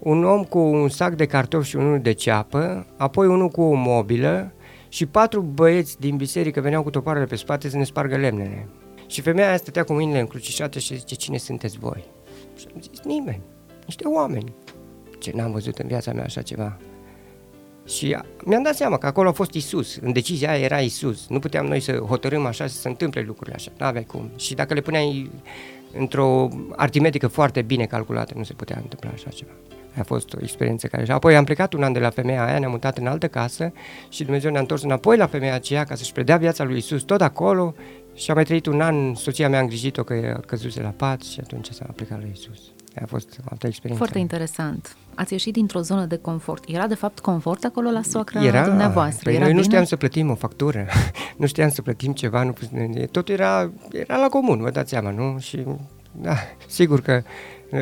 un 0.00 0.24
om 0.24 0.44
cu 0.44 0.58
un 0.58 0.88
sac 0.88 1.14
de 1.14 1.26
cartofi 1.26 1.68
și 1.68 1.76
unul 1.76 2.00
de 2.00 2.12
ceapă, 2.12 2.86
apoi 2.96 3.26
unul 3.26 3.48
cu 3.48 3.62
o 3.62 3.74
mobilă 3.74 4.52
și 4.88 5.06
patru 5.06 5.40
băieți 5.40 6.00
din 6.00 6.16
biserică 6.16 6.60
veneau 6.60 6.82
cu 6.82 6.90
toparele 6.90 7.24
pe 7.24 7.36
spate 7.36 7.68
să 7.68 7.76
ne 7.76 7.84
spargă 7.84 8.16
lemnele. 8.16 8.68
Și 9.06 9.20
femeia 9.20 9.48
aia 9.48 9.56
stătea 9.56 9.84
cu 9.84 9.92
mâinile 9.92 10.20
încrucișate 10.20 10.78
și 10.78 10.98
zice, 10.98 11.14
cine 11.14 11.36
sunteți 11.36 11.78
voi? 11.78 12.04
Și 12.56 12.66
am 12.74 12.80
zis, 12.80 13.04
nimeni, 13.04 13.40
niște 13.84 14.06
oameni. 14.06 14.52
Ce 15.18 15.32
n-am 15.34 15.52
văzut 15.52 15.78
în 15.78 15.86
viața 15.86 16.12
mea 16.12 16.24
așa 16.24 16.42
ceva. 16.42 16.78
Și 17.86 18.16
mi-am 18.44 18.62
dat 18.62 18.74
seama 18.74 18.98
că 18.98 19.06
acolo 19.06 19.28
a 19.28 19.32
fost 19.32 19.52
Isus. 19.52 19.96
În 19.96 20.12
decizia 20.12 20.50
aia 20.50 20.64
era 20.64 20.80
Isus. 20.80 21.28
Nu 21.28 21.38
puteam 21.38 21.66
noi 21.66 21.80
să 21.80 21.92
hotărâm 21.92 22.46
așa 22.46 22.66
să 22.66 22.76
se 22.76 22.88
întâmple 22.88 23.20
lucrurile 23.20 23.54
așa. 23.56 23.70
N-aveai 23.78 24.04
cum. 24.04 24.30
Și 24.36 24.54
dacă 24.54 24.74
le 24.74 24.80
puneai 24.80 25.30
într-o 25.92 26.48
artimetică 26.76 27.26
foarte 27.26 27.62
bine 27.62 27.86
calculată, 27.86 28.34
nu 28.36 28.42
se 28.42 28.52
putea 28.52 28.78
întâmpla 28.82 29.10
așa 29.10 29.30
ceva. 29.30 29.50
A 29.98 30.02
fost 30.02 30.34
o 30.34 30.38
experiență 30.42 30.86
care... 30.86 31.04
Și 31.04 31.10
apoi 31.10 31.36
am 31.36 31.44
plecat 31.44 31.72
un 31.72 31.82
an 31.82 31.92
de 31.92 31.98
la 31.98 32.10
femeia 32.10 32.44
aia, 32.44 32.58
ne-am 32.58 32.70
mutat 32.70 32.98
în 32.98 33.06
altă 33.06 33.28
casă 33.28 33.72
și 34.08 34.22
Dumnezeu 34.22 34.50
ne-a 34.50 34.60
întors 34.60 34.82
înapoi 34.82 35.16
la 35.16 35.26
femeia 35.26 35.54
aceea 35.54 35.84
ca 35.84 35.94
să-și 35.94 36.12
predea 36.12 36.36
viața 36.36 36.64
lui 36.64 36.76
Isus 36.76 37.02
tot 37.02 37.20
acolo 37.20 37.74
și 38.14 38.30
am 38.30 38.36
mai 38.36 38.44
trăit 38.44 38.66
un 38.66 38.80
an, 38.80 39.14
soția 39.14 39.48
mea 39.48 39.58
a 39.58 39.62
îngrijit-o 39.62 40.02
că 40.02 40.34
a 40.36 40.40
căzuse 40.40 40.82
la 40.82 40.88
pat 40.88 41.22
și 41.22 41.40
atunci 41.42 41.70
s-a 41.70 41.86
plecat 41.94 42.20
la 42.20 42.26
Isus. 42.32 42.60
A 43.02 43.06
fost 43.06 43.40
o 43.44 43.48
altă 43.50 43.66
experiență. 43.66 44.04
Foarte 44.04 44.18
interesant. 44.18 44.96
Ați 45.14 45.32
ieșit 45.32 45.52
dintr-o 45.52 45.80
zonă 45.80 46.04
de 46.04 46.16
confort. 46.16 46.64
Era 46.66 46.86
de 46.86 46.94
fapt 46.94 47.18
confort 47.18 47.64
acolo 47.64 47.90
la 47.90 48.02
soacra 48.02 48.44
era, 48.44 48.64
dumneavoastră? 48.64 49.22
Păi 49.22 49.32
era 49.32 49.42
noi 49.42 49.52
bine? 49.52 49.60
nu 49.60 49.68
știam 49.68 49.84
să 49.84 49.96
plătim 49.96 50.30
o 50.30 50.34
factură, 50.34 50.86
nu 51.36 51.46
știam 51.46 51.70
să 51.70 51.82
plătim 51.82 52.12
ceva, 52.12 52.42
nu, 52.42 52.54
totul 53.10 53.34
era, 53.34 53.70
era 53.92 54.16
la 54.16 54.28
comun, 54.28 54.60
vă 54.60 54.70
dați 54.70 54.90
seama, 54.90 55.10
nu? 55.10 55.38
Și 55.38 55.64
da, 56.12 56.34
sigur 56.66 57.00
că 57.00 57.22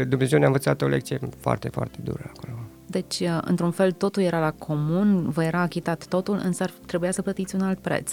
Dumnezeu 0.09 0.39
ne-a 0.39 0.47
învățat 0.47 0.83
o 0.83 0.87
lecție 0.87 1.19
foarte, 1.39 1.69
foarte 1.69 1.99
dură 2.03 2.33
acolo. 2.37 2.59
Deci, 2.87 3.21
uh, 3.21 3.39
într-un 3.41 3.71
fel, 3.71 3.93
totul 3.93 4.23
era 4.23 4.41
la 4.41 4.53
comun, 4.53 5.31
vă 5.31 5.45
era 5.45 5.61
achitat 5.61 6.07
totul, 6.07 6.41
însă 6.45 6.63
ar 6.63 6.73
trebuia 6.87 7.11
să 7.11 7.23
plătiți 7.23 7.55
un 7.55 7.61
alt 7.61 7.79
preț. 7.79 8.13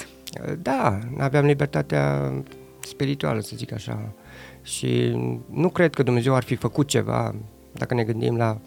Da, 0.61 0.99
aveam 1.17 1.45
libertatea 1.45 2.33
spirituală, 2.79 3.39
să 3.39 3.51
zic 3.55 3.73
așa. 3.73 4.13
Și 4.61 5.17
nu 5.49 5.69
cred 5.69 5.93
că 5.93 6.03
Dumnezeu 6.03 6.35
ar 6.35 6.43
fi 6.43 6.55
făcut 6.55 6.87
ceva, 6.87 7.35
dacă 7.71 7.93
ne 7.93 8.03
gândim 8.03 8.37
la, 8.37 8.57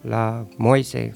la 0.00 0.46
Moise, 0.56 1.14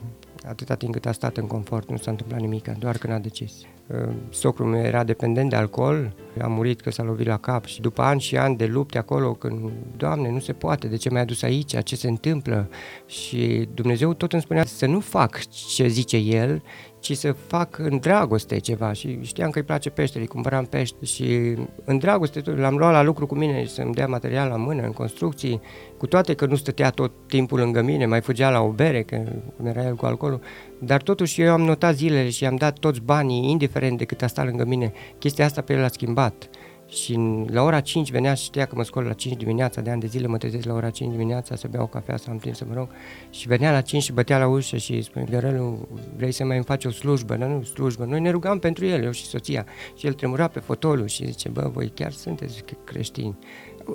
atâta 0.48 0.74
timp 0.74 0.92
cât 0.92 1.06
a 1.06 1.12
stat 1.12 1.36
în 1.36 1.46
confort, 1.46 1.90
nu 1.90 1.96
s-a 1.96 2.10
întâmplat 2.10 2.40
nimic, 2.40 2.68
doar 2.78 2.96
când 2.98 3.12
a 3.12 3.18
decis. 3.18 3.52
Uh, 3.86 4.08
socrul 4.30 4.66
meu 4.66 4.82
era 4.82 5.04
dependent 5.04 5.50
de 5.50 5.56
alcool, 5.56 6.14
a 6.40 6.46
murit 6.46 6.80
că 6.80 6.90
s-a 6.90 7.02
lovit 7.02 7.26
la 7.26 7.36
cap 7.36 7.64
și 7.64 7.80
după 7.80 8.02
ani 8.02 8.20
și 8.20 8.36
ani 8.36 8.56
de 8.56 8.66
lupte 8.66 8.98
acolo, 8.98 9.32
când, 9.32 9.70
Doamne, 9.96 10.30
nu 10.30 10.38
se 10.38 10.52
poate, 10.52 10.86
de 10.86 10.96
ce 10.96 11.10
m-ai 11.10 11.20
adus 11.20 11.42
aici, 11.42 11.82
ce 11.82 11.96
se 11.96 12.08
întâmplă? 12.08 12.68
Și 13.06 13.68
Dumnezeu 13.74 14.14
tot 14.14 14.32
îmi 14.32 14.42
spunea 14.42 14.64
să 14.64 14.86
nu 14.86 15.00
fac 15.00 15.40
ce 15.48 15.86
zice 15.86 16.16
El, 16.16 16.62
ci 17.00 17.16
să 17.16 17.32
fac 17.32 17.78
în 17.78 17.98
dragoste 17.98 18.58
ceva. 18.58 18.92
Și 18.92 19.18
știam 19.22 19.50
că 19.50 19.58
îi 19.58 19.64
place 19.64 19.90
peștele, 19.90 20.22
îi 20.22 20.28
cumpăram 20.28 20.64
pește 20.64 21.04
și 21.04 21.54
în 21.84 21.98
dragoste 21.98 22.42
l-am 22.44 22.76
luat 22.76 22.92
la 22.92 23.02
lucru 23.02 23.26
cu 23.26 23.34
mine 23.34 23.64
să-mi 23.66 23.94
dea 23.94 24.06
material 24.06 24.48
la 24.48 24.56
mână 24.56 24.82
în 24.82 24.92
construcții, 24.92 25.60
cu 25.96 26.06
toate 26.06 26.34
că 26.34 26.46
nu 26.46 26.54
stătea 26.54 26.90
tot 26.90 27.12
timpul 27.26 27.58
lângă 27.58 27.82
mine, 27.82 28.06
mai 28.06 28.20
fugea 28.20 28.50
la 28.50 28.60
o 28.60 28.68
bere, 28.68 29.02
că 29.02 29.22
era 29.64 29.84
el 29.84 29.94
cu 29.94 30.06
alcoolul, 30.06 30.40
dar 30.78 31.02
totuși 31.02 31.40
eu 31.40 31.52
am 31.52 31.62
notat 31.62 31.94
zilele 31.94 32.30
și 32.30 32.42
i-am 32.42 32.56
dat 32.56 32.78
toți 32.78 33.00
banii, 33.00 33.50
indiferent 33.50 33.98
de 33.98 34.04
cât 34.04 34.22
a 34.22 34.26
stat 34.26 34.44
lângă 34.44 34.64
mine, 34.64 34.92
chestia 35.18 35.44
asta 35.44 35.60
pe 35.60 35.72
el 35.72 35.84
a 35.84 35.88
schimbat 35.88 36.48
și 36.88 37.18
la 37.46 37.62
ora 37.62 37.80
5 37.80 38.10
venea 38.10 38.34
și 38.34 38.44
știa 38.44 38.64
că 38.64 38.74
mă 38.74 38.82
scol 38.82 39.04
la 39.04 39.12
5 39.12 39.36
dimineața, 39.36 39.80
de 39.80 39.90
ani 39.90 40.00
de 40.00 40.06
zile 40.06 40.26
mă 40.26 40.36
trezesc 40.36 40.64
la 40.64 40.74
ora 40.74 40.90
5 40.90 41.10
dimineața 41.10 41.56
să 41.56 41.68
beau 41.70 41.82
o 41.82 41.86
cafea, 41.86 42.16
să 42.16 42.30
am 42.30 42.36
timp 42.36 42.54
să 42.54 42.64
mă 42.68 42.74
rog 42.74 42.88
și 43.30 43.46
venea 43.46 43.72
la 43.72 43.80
5 43.80 44.02
și 44.02 44.12
bătea 44.12 44.38
la 44.38 44.46
ușă 44.46 44.76
și 44.76 45.02
spune, 45.02 45.24
Viorelu, 45.28 45.88
vrei 46.16 46.32
să 46.32 46.44
mai 46.44 46.56
îmi 46.56 46.64
faci 46.64 46.84
o 46.84 46.90
slujbă? 46.90 47.36
Dar 47.36 47.48
nu, 47.48 47.62
slujbă. 47.62 48.04
Noi 48.04 48.20
ne 48.20 48.30
rugam 48.30 48.58
pentru 48.58 48.86
el, 48.86 49.02
eu 49.04 49.10
și 49.10 49.24
soția. 49.24 49.66
Și 49.96 50.06
el 50.06 50.12
tremura 50.12 50.48
pe 50.48 50.60
fotolul 50.60 51.06
și 51.06 51.26
zice, 51.26 51.48
bă, 51.48 51.70
voi 51.72 51.88
chiar 51.94 52.12
sunteți 52.12 52.64
creștini. 52.84 53.38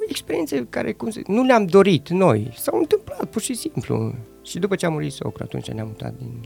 Experiențe 0.07 0.65
care, 0.69 0.93
cum 0.93 1.09
se, 1.09 1.21
nu 1.27 1.43
le-am 1.43 1.65
dorit 1.65 2.09
noi, 2.09 2.51
s-au 2.55 2.79
întâmplat 2.79 3.25
pur 3.25 3.41
și 3.41 3.53
simplu. 3.53 4.15
Și 4.41 4.59
după 4.59 4.75
ce 4.75 4.85
a 4.85 4.89
murit 4.89 5.11
socru, 5.11 5.43
atunci 5.43 5.71
ne-am 5.71 5.87
mutat 5.87 6.13
din 6.17 6.41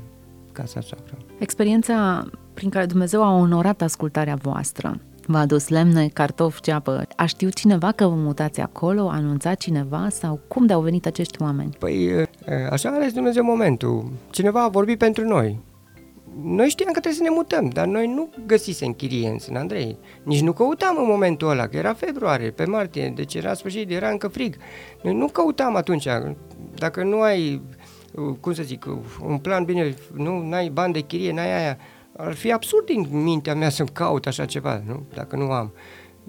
casa 0.52 0.82
soacră. 0.82 1.18
Experiența 1.40 2.26
prin 2.54 2.70
care 2.70 2.86
Dumnezeu 2.86 3.24
a 3.24 3.32
onorat 3.32 3.82
ascultarea 3.82 4.36
voastră 4.36 5.00
V-a 5.30 5.40
adus 5.40 5.68
lemne, 5.68 6.08
cartofi, 6.08 6.62
ceapă. 6.62 7.08
A 7.16 7.26
știut 7.26 7.54
cineva 7.54 7.92
că 7.92 8.08
vă 8.08 8.16
mutați 8.16 8.62
acolo? 8.62 9.08
A 9.08 9.14
anunțat 9.14 9.58
cineva? 9.58 10.08
Sau 10.10 10.40
cum 10.48 10.66
de-au 10.66 10.82
venit 10.82 11.06
acești 11.06 11.42
oameni? 11.42 11.76
Păi, 11.80 12.26
așa 12.70 12.90
a 12.90 12.94
ales 12.94 13.14
Dumnezeu 13.14 13.44
momentul. 13.44 14.12
Cineva 14.30 14.64
a 14.64 14.68
vorbit 14.68 14.98
pentru 14.98 15.28
noi. 15.28 15.60
Noi 16.44 16.68
știam 16.68 16.92
că 16.92 17.00
trebuie 17.00 17.22
să 17.22 17.30
ne 17.30 17.36
mutăm, 17.36 17.70
dar 17.70 17.86
noi 17.86 18.08
nu 18.08 18.30
găsisem 18.46 18.92
chirie 18.92 19.30
în 19.30 19.40
San 19.40 19.56
Andrei. 19.56 19.98
Nici 20.24 20.42
nu 20.42 20.54
căutam 20.54 20.98
în 21.00 21.08
momentul 21.08 21.50
ăla, 21.50 21.68
că 21.68 21.78
era 21.78 21.94
februarie, 21.94 22.50
pe 22.50 22.66
martie, 22.66 23.14
deci 23.16 23.36
era 23.36 23.54
sfârșit, 23.54 23.92
era 23.92 24.10
încă 24.10 24.28
frig. 24.28 24.56
Noi 25.04 25.14
nu 25.14 25.28
căutam 25.28 25.76
atunci. 25.76 26.08
Dacă 26.76 27.04
nu 27.04 27.22
ai, 27.22 27.62
cum 28.40 28.54
să 28.54 28.64
zic, 28.64 28.86
un 29.26 29.38
plan 29.38 29.64
bine, 29.64 29.94
nu 30.14 30.50
ai 30.52 30.70
bani 30.70 30.94
de 30.94 31.00
chirie, 31.00 31.34
n-ai 31.34 31.58
aia, 31.58 31.78
ar 32.18 32.34
fi 32.34 32.52
absurd 32.52 32.86
din 32.86 33.08
mintea 33.12 33.56
mea 33.56 33.70
să 33.70 33.84
caut 33.84 34.28
așa 34.28 34.46
ceva, 34.46 34.84
nu? 34.86 35.04
Dacă 35.14 35.36
nu 35.36 35.52
am. 35.52 35.74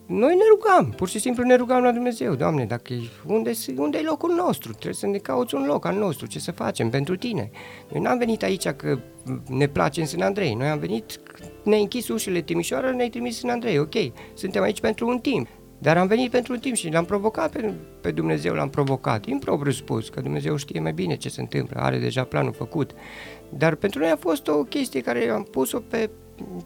Noi 0.06 0.34
ne 0.34 0.42
rugam, 0.50 0.90
pur 0.96 1.08
și 1.08 1.18
simplu 1.18 1.42
ne 1.44 1.54
rugam 1.54 1.82
la 1.82 1.92
Dumnezeu, 1.92 2.34
Doamne, 2.34 2.64
dacă 2.64 2.94
unde, 3.26 3.50
unde 3.76 3.98
e 3.98 4.02
locul 4.02 4.34
nostru? 4.34 4.70
Trebuie 4.70 4.94
să 4.94 5.06
ne 5.06 5.18
cauți 5.18 5.54
un 5.54 5.64
loc 5.66 5.86
al 5.86 5.96
nostru, 5.96 6.26
ce 6.26 6.38
să 6.38 6.52
facem 6.52 6.90
pentru 6.90 7.16
tine? 7.16 7.50
Noi 7.92 8.00
n-am 8.00 8.18
venit 8.18 8.42
aici 8.42 8.68
că 8.68 8.98
ne 9.48 9.66
place 9.66 10.00
în 10.00 10.06
Sân 10.06 10.20
Andrei, 10.20 10.54
noi 10.54 10.68
am 10.68 10.78
venit, 10.78 11.20
ne-ai 11.64 11.80
închis 11.80 12.08
ușile 12.08 12.40
Timișoara, 12.40 12.90
ne-ai 12.90 13.08
trimis 13.08 13.42
în 13.42 13.48
Andrei, 13.48 13.78
ok, 13.78 13.94
suntem 14.34 14.62
aici 14.62 14.80
pentru 14.80 15.08
un 15.08 15.18
timp. 15.18 15.48
Dar 15.78 15.96
am 15.96 16.06
venit 16.06 16.30
pentru 16.30 16.52
un 16.52 16.58
timp 16.58 16.76
și 16.76 16.90
l-am 16.90 17.04
provocat 17.04 17.52
pe, 17.52 17.74
pe 18.00 18.10
Dumnezeu, 18.10 18.54
l-am 18.54 18.70
provocat, 18.70 19.26
impropriu 19.26 19.72
spus, 19.72 20.08
că 20.08 20.20
Dumnezeu 20.20 20.56
știe 20.56 20.80
mai 20.80 20.92
bine 20.92 21.16
ce 21.16 21.28
se 21.28 21.40
întâmplă, 21.40 21.80
are 21.80 21.98
deja 21.98 22.24
planul 22.24 22.52
făcut. 22.52 22.90
Dar 23.48 23.74
pentru 23.74 24.00
noi 24.00 24.10
a 24.10 24.16
fost 24.16 24.48
o 24.48 24.64
chestie 24.64 25.00
care 25.00 25.28
am 25.28 25.42
pus-o 25.42 25.78
pe, 25.78 26.10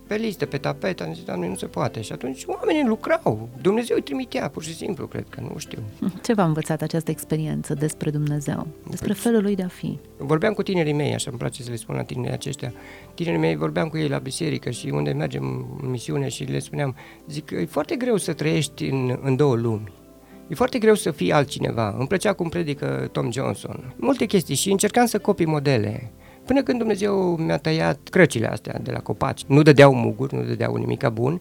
pe 0.07 0.15
listă, 0.15 0.47
pe 0.47 0.59
tapet, 0.59 1.01
am 1.01 1.15
zis, 1.15 1.25
Doamne, 1.25 1.49
nu 1.49 1.55
se 1.55 1.67
poate. 1.67 2.01
Și 2.01 2.13
atunci 2.13 2.45
oamenii 2.47 2.85
lucrau, 2.87 3.49
Dumnezeu 3.61 3.97
îi 3.97 4.03
trimitea, 4.03 4.49
pur 4.49 4.63
și 4.63 4.75
simplu, 4.75 5.07
cred 5.07 5.25
că, 5.29 5.41
nu 5.41 5.59
știu. 5.59 5.79
Ce 6.23 6.33
v-a 6.33 6.45
învățat 6.45 6.83
această 6.83 7.11
experiență 7.11 7.75
despre 7.75 8.11
Dumnezeu, 8.11 8.67
despre 8.89 9.13
păi, 9.13 9.17
felul 9.17 9.43
lui 9.43 9.55
de 9.55 9.63
a 9.63 9.69
fi? 9.69 9.99
Vorbeam 10.17 10.53
cu 10.53 10.63
tinerii 10.63 10.93
mei, 10.93 11.15
așa 11.15 11.31
îmi 11.31 11.39
place 11.39 11.63
să 11.63 11.71
le 11.71 11.77
spun 11.77 11.95
la 11.95 12.03
tinerii 12.03 12.33
aceștia. 12.33 12.73
Tinerii 13.15 13.41
mei 13.41 13.57
vorbeam 13.57 13.89
cu 13.89 13.99
ei 13.99 14.09
la 14.09 14.19
biserică 14.19 14.71
și 14.71 14.87
unde 14.87 15.13
mergem 15.13 15.79
în 15.83 15.91
misiune 15.91 16.29
și 16.29 16.45
le 16.45 16.59
spuneam, 16.59 16.97
zic, 17.29 17.51
e 17.51 17.65
foarte 17.65 17.97
greu 17.97 18.17
să 18.17 18.33
trăiești 18.33 18.85
în, 18.85 19.19
în 19.23 19.37
două 19.37 19.55
lumi. 19.55 19.93
E 20.49 20.55
foarte 20.55 20.79
greu 20.79 20.95
să 20.95 21.11
fii 21.11 21.33
altcineva. 21.33 21.95
Îmi 21.99 22.07
plăcea 22.07 22.33
cum 22.33 22.49
predică 22.49 23.09
Tom 23.13 23.33
Johnson. 23.33 23.95
Multe 23.97 24.27
chestii 24.27 24.55
și 24.55 24.71
încercam 24.71 25.07
să 25.07 25.19
copii 25.19 25.47
modele. 25.47 26.13
Până 26.45 26.63
când 26.63 26.79
Dumnezeu 26.79 27.37
mi-a 27.37 27.59
tăiat 27.59 28.09
crăcile 28.11 28.47
astea 28.47 28.81
de 28.83 28.91
la 28.91 28.99
copaci, 28.99 29.45
nu 29.45 29.63
dădeau 29.63 29.95
muguri, 29.95 30.35
nu 30.35 30.43
dădeau 30.43 30.77
nimica 30.77 31.11
bun, 31.11 31.41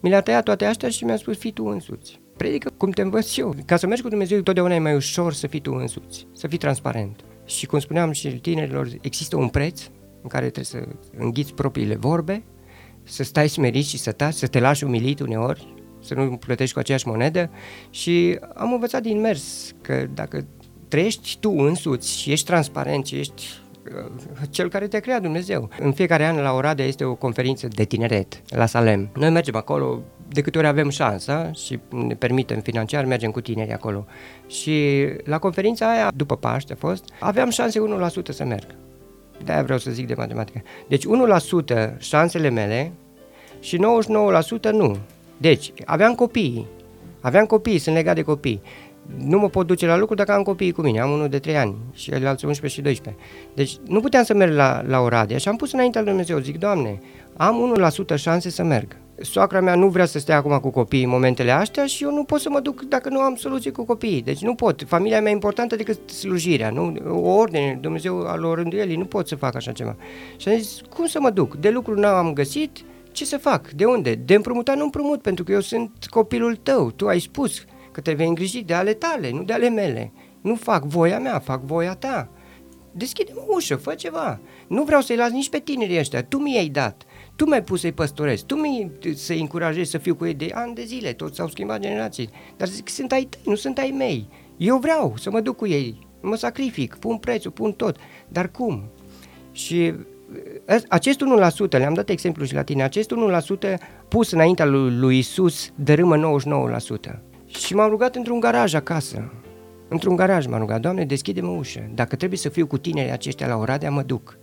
mi 0.00 0.08
le-a 0.08 0.20
tăiat 0.20 0.44
toate 0.44 0.64
astea 0.64 0.88
și 0.88 1.04
mi-a 1.04 1.16
spus, 1.16 1.38
fii 1.38 1.52
tu 1.52 1.64
însuți. 1.64 2.20
Predică 2.36 2.70
cum 2.76 2.90
te 2.90 3.02
învăț 3.02 3.36
eu. 3.36 3.54
Ca 3.66 3.76
să 3.76 3.86
mergi 3.86 4.02
cu 4.02 4.08
Dumnezeu, 4.08 4.40
totdeauna 4.40 4.74
e 4.74 4.78
mai 4.78 4.94
ușor 4.94 5.32
să 5.32 5.46
fii 5.46 5.60
tu 5.60 5.72
însuți, 5.72 6.26
să 6.32 6.46
fii 6.46 6.58
transparent. 6.58 7.20
Și 7.44 7.66
cum 7.66 7.78
spuneam 7.78 8.10
și 8.10 8.28
tinerilor, 8.28 8.88
există 9.00 9.36
un 9.36 9.48
preț 9.48 9.82
în 10.22 10.28
care 10.28 10.50
trebuie 10.50 10.64
să 10.64 10.88
înghiți 11.18 11.54
propriile 11.54 11.94
vorbe, 11.94 12.42
să 13.02 13.22
stai 13.22 13.48
smerit 13.48 13.84
și 13.84 13.98
să 13.98 14.12
taci, 14.12 14.34
să 14.34 14.46
te 14.46 14.60
lași 14.60 14.84
umilit 14.84 15.20
uneori, 15.20 15.74
să 16.00 16.14
nu 16.14 16.36
plătești 16.36 16.72
cu 16.72 16.78
aceeași 16.78 17.08
monedă 17.08 17.50
și 17.90 18.38
am 18.54 18.72
învățat 18.72 19.02
din 19.02 19.20
mers 19.20 19.74
că 19.80 20.06
dacă 20.14 20.46
trăiești 20.88 21.36
tu 21.40 21.50
însuți 21.50 22.18
și 22.18 22.32
ești 22.32 22.46
transparent 22.46 23.06
și 23.06 23.16
ești 23.16 23.44
cel 24.50 24.68
care 24.68 24.86
te-a 24.86 25.00
creat 25.00 25.22
Dumnezeu. 25.22 25.68
În 25.80 25.92
fiecare 25.92 26.24
an 26.24 26.36
la 26.36 26.52
Oradea 26.52 26.84
este 26.84 27.04
o 27.04 27.14
conferință 27.14 27.68
de 27.68 27.84
tineret 27.84 28.42
la 28.48 28.66
Salem. 28.66 29.08
Noi 29.14 29.30
mergem 29.30 29.56
acolo 29.56 30.00
de 30.28 30.40
câte 30.40 30.58
ori 30.58 30.66
avem 30.66 30.88
șansa 30.88 31.50
și 31.52 31.78
ne 31.88 32.14
permitem 32.14 32.60
financiar, 32.60 33.04
mergem 33.04 33.30
cu 33.30 33.40
tinerii 33.40 33.72
acolo. 33.72 34.06
Și 34.46 35.06
la 35.24 35.38
conferința 35.38 35.90
aia, 35.90 36.10
după 36.14 36.36
Paște 36.36 36.72
a 36.72 36.76
fost, 36.76 37.04
aveam 37.20 37.50
șanse 37.50 37.80
1% 37.80 38.22
să 38.30 38.44
merg. 38.44 38.66
De-aia 39.44 39.62
vreau 39.62 39.78
să 39.78 39.90
zic 39.90 40.06
de 40.06 40.14
matematică. 40.14 40.62
Deci 40.88 41.04
1% 41.86 41.98
șansele 41.98 42.48
mele 42.48 42.92
și 43.60 43.78
99% 44.68 44.70
nu. 44.72 44.96
Deci, 45.36 45.72
aveam 45.84 46.14
copii. 46.14 46.66
Aveam 47.20 47.46
copii, 47.46 47.78
sunt 47.78 47.94
legat 47.94 48.14
de 48.14 48.22
copii 48.22 48.60
nu 49.16 49.38
mă 49.38 49.48
pot 49.48 49.66
duce 49.66 49.86
la 49.86 49.96
lucru 49.96 50.14
dacă 50.14 50.32
am 50.32 50.42
copii 50.42 50.72
cu 50.72 50.80
mine, 50.80 51.00
am 51.00 51.10
unul 51.10 51.28
de 51.28 51.38
3 51.38 51.56
ani 51.56 51.76
și 51.92 52.10
el 52.10 52.26
alții 52.26 52.46
11 52.46 52.80
și 52.80 52.84
12. 52.84 53.24
Deci 53.54 53.76
nu 53.86 54.00
puteam 54.00 54.24
să 54.24 54.34
merg 54.34 54.54
la, 54.54 54.82
la 54.86 55.00
Oradea 55.00 55.38
și 55.38 55.48
am 55.48 55.56
pus 55.56 55.72
înaintea 55.72 56.00
lui 56.00 56.10
Dumnezeu, 56.10 56.38
zic, 56.38 56.58
Doamne, 56.58 56.98
am 57.36 57.74
1% 58.14 58.14
șanse 58.14 58.50
să 58.50 58.62
merg. 58.62 58.96
Soacra 59.20 59.60
mea 59.60 59.74
nu 59.74 59.88
vrea 59.88 60.06
să 60.06 60.18
stea 60.18 60.36
acum 60.36 60.58
cu 60.58 60.70
copiii 60.70 61.04
în 61.04 61.10
momentele 61.10 61.50
astea 61.50 61.86
și 61.86 62.04
eu 62.04 62.12
nu 62.12 62.24
pot 62.24 62.40
să 62.40 62.50
mă 62.50 62.60
duc 62.60 62.82
dacă 62.82 63.08
nu 63.08 63.18
am 63.18 63.34
soluții 63.34 63.70
cu 63.70 63.84
copiii. 63.84 64.22
Deci 64.22 64.42
nu 64.42 64.54
pot. 64.54 64.82
Familia 64.86 65.20
mea 65.20 65.30
e 65.30 65.34
importantă 65.34 65.76
decât 65.76 66.10
slujirea, 66.10 66.70
nu? 66.70 66.96
O 67.08 67.30
ordine, 67.30 67.78
Dumnezeu 67.80 68.20
al 68.20 68.40
lor 68.40 68.58
rânduielii, 68.58 68.96
nu 68.96 69.04
pot 69.04 69.28
să 69.28 69.36
fac 69.36 69.54
așa 69.54 69.72
ceva. 69.72 69.96
Și 70.36 70.48
am 70.48 70.56
zis, 70.56 70.80
cum 70.94 71.06
să 71.06 71.20
mă 71.20 71.30
duc? 71.30 71.56
De 71.56 71.70
lucru 71.70 71.94
n-am 71.94 72.32
găsit, 72.32 72.78
ce 73.12 73.24
să 73.24 73.38
fac? 73.38 73.70
De 73.70 73.84
unde? 73.84 74.14
De 74.14 74.34
împrumutat 74.34 74.76
nu 74.76 74.84
împrumut, 74.84 75.22
pentru 75.22 75.44
că 75.44 75.52
eu 75.52 75.60
sunt 75.60 75.90
copilul 76.10 76.56
tău, 76.56 76.90
tu 76.90 77.06
ai 77.06 77.20
spus 77.20 77.64
că 77.98 78.04
te 78.04 78.12
vei 78.12 78.26
îngriji 78.26 78.62
de 78.62 78.74
ale 78.74 78.92
tale, 78.94 79.30
nu 79.30 79.42
de 79.42 79.52
ale 79.52 79.68
mele. 79.68 80.12
Nu 80.40 80.54
fac 80.54 80.84
voia 80.84 81.18
mea, 81.18 81.38
fac 81.38 81.62
voia 81.62 81.94
ta. 81.94 82.28
deschide 82.92 83.32
o 83.34 83.42
ușă, 83.46 83.76
fă 83.76 83.94
ceva. 83.94 84.40
Nu 84.68 84.82
vreau 84.82 85.00
să-i 85.00 85.16
las 85.16 85.30
nici 85.30 85.48
pe 85.48 85.58
tinerii 85.58 85.98
ăștia, 85.98 86.22
tu 86.22 86.38
mi-ai 86.38 86.68
dat. 86.68 87.02
Tu 87.36 87.44
mi-ai 87.44 87.62
pus 87.62 87.80
să-i 87.80 87.92
păstorezi, 87.92 88.44
tu 88.44 88.54
mi 88.54 88.90
să-i 89.14 89.40
încurajezi 89.40 89.90
să 89.90 89.98
fiu 89.98 90.14
cu 90.14 90.26
ei 90.26 90.34
de 90.34 90.50
ani 90.52 90.74
de 90.74 90.84
zile, 90.84 91.12
toți 91.12 91.36
s-au 91.36 91.48
schimbat 91.48 91.80
generații. 91.80 92.30
Dar 92.56 92.68
zic, 92.68 92.88
sunt 92.88 93.12
ai 93.12 93.24
tăi, 93.24 93.40
nu 93.44 93.54
sunt 93.54 93.78
ai 93.78 93.94
mei. 93.96 94.28
Eu 94.56 94.76
vreau 94.76 95.14
să 95.16 95.30
mă 95.30 95.40
duc 95.40 95.56
cu 95.56 95.66
ei, 95.66 96.06
mă 96.20 96.36
sacrific, 96.36 96.94
pun 96.94 97.16
prețul, 97.16 97.50
pun 97.50 97.72
tot. 97.72 97.96
Dar 98.28 98.50
cum? 98.50 98.90
Și 99.52 99.94
ă, 100.68 100.76
acest 100.88 101.20
1%, 101.66 101.70
le-am 101.70 101.94
dat 101.94 102.08
exemplu 102.08 102.44
și 102.44 102.54
la 102.54 102.62
tine, 102.62 102.82
acest 102.82 103.14
1% 103.74 103.78
pus 104.08 104.30
înaintea 104.30 104.64
lui, 104.64 104.96
lui 104.96 105.18
Isus 105.18 105.70
dărâmă 105.74 106.40
99%. 107.16 107.27
Și 107.48 107.74
m-am 107.74 107.90
rugat 107.90 108.14
într-un 108.16 108.40
garaj 108.40 108.74
acasă. 108.74 109.32
Într-un 109.88 110.16
garaj 110.16 110.46
m-am 110.46 110.60
rugat, 110.60 110.80
Doamne, 110.80 111.04
deschide-mă 111.04 111.50
ușă. 111.50 111.90
Dacă 111.94 112.16
trebuie 112.16 112.38
să 112.38 112.48
fiu 112.48 112.66
cu 112.66 112.78
tinerii 112.78 113.12
aceștia 113.12 113.46
la 113.46 113.56
Oradea, 113.56 113.90
mă 113.90 114.02
duc. 114.02 114.38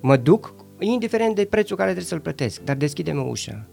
Mă 0.00 0.16
duc, 0.16 0.54
indiferent 0.78 1.34
de 1.34 1.44
prețul 1.44 1.76
care 1.76 1.88
trebuie 1.88 2.10
să-l 2.10 2.20
plătesc, 2.20 2.60
dar 2.60 2.76
deschide-mă 2.76 3.20
ușa. 3.20 3.66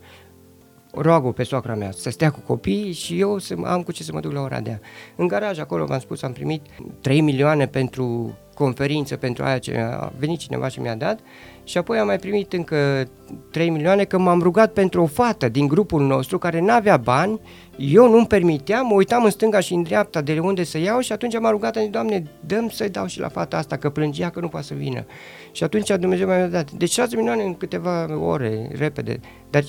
Roagă 0.93 1.31
pe 1.31 1.43
soacra 1.43 1.75
mea 1.75 1.91
să 1.91 2.09
stea 2.09 2.31
cu 2.31 2.39
copiii 2.39 2.93
și 2.93 3.19
eu 3.19 3.37
să 3.37 3.55
am 3.63 3.83
cu 3.83 3.91
ce 3.91 4.03
să 4.03 4.11
mă 4.13 4.19
duc 4.19 4.31
la 4.31 4.41
Oradea. 4.41 4.79
În 5.15 5.27
garaj 5.27 5.59
acolo, 5.59 5.85
v-am 5.85 5.99
spus, 5.99 6.21
am 6.21 6.31
primit 6.31 6.61
3 7.01 7.21
milioane 7.21 7.67
pentru 7.67 8.37
conferință 8.61 9.15
pentru 9.15 9.43
aia 9.43 9.57
ce 9.57 9.77
a 9.77 10.11
venit 10.17 10.39
cineva 10.39 10.67
și 10.67 10.79
mi-a 10.79 10.95
dat 10.95 11.19
și 11.63 11.77
apoi 11.77 11.97
am 11.97 12.05
mai 12.05 12.17
primit 12.17 12.53
încă 12.53 13.07
3 13.51 13.69
milioane 13.69 14.03
că 14.03 14.17
m-am 14.17 14.41
rugat 14.41 14.73
pentru 14.73 15.01
o 15.01 15.05
fată 15.05 15.49
din 15.49 15.67
grupul 15.67 16.01
nostru 16.01 16.37
care 16.37 16.59
n-avea 16.59 16.97
bani, 16.97 17.39
eu 17.77 18.09
nu-mi 18.09 18.27
permiteam, 18.27 18.85
mă 18.87 18.93
uitam 18.93 19.23
în 19.23 19.29
stânga 19.29 19.59
și 19.59 19.73
în 19.73 19.83
dreapta 19.83 20.21
de 20.21 20.39
unde 20.39 20.63
să 20.63 20.77
iau 20.77 20.99
și 20.99 21.11
atunci 21.11 21.39
m-am 21.39 21.51
rugat, 21.51 21.77
Doamne, 21.89 22.23
dăm 22.45 22.69
să-i 22.69 22.89
dau 22.89 23.05
și 23.05 23.19
la 23.19 23.29
fata 23.29 23.57
asta, 23.57 23.77
că 23.77 23.89
plângea 23.89 24.29
că 24.29 24.39
nu 24.39 24.47
poate 24.47 24.65
să 24.65 24.73
vină. 24.73 25.05
Și 25.51 25.63
atunci 25.63 25.89
Dumnezeu 25.89 26.27
mi-a 26.27 26.47
dat. 26.47 26.71
Deci 26.71 26.91
6 26.91 27.15
milioane 27.15 27.43
în 27.43 27.53
câteva 27.53 28.17
ore, 28.19 28.69
repede. 28.77 29.19
Dar 29.49 29.63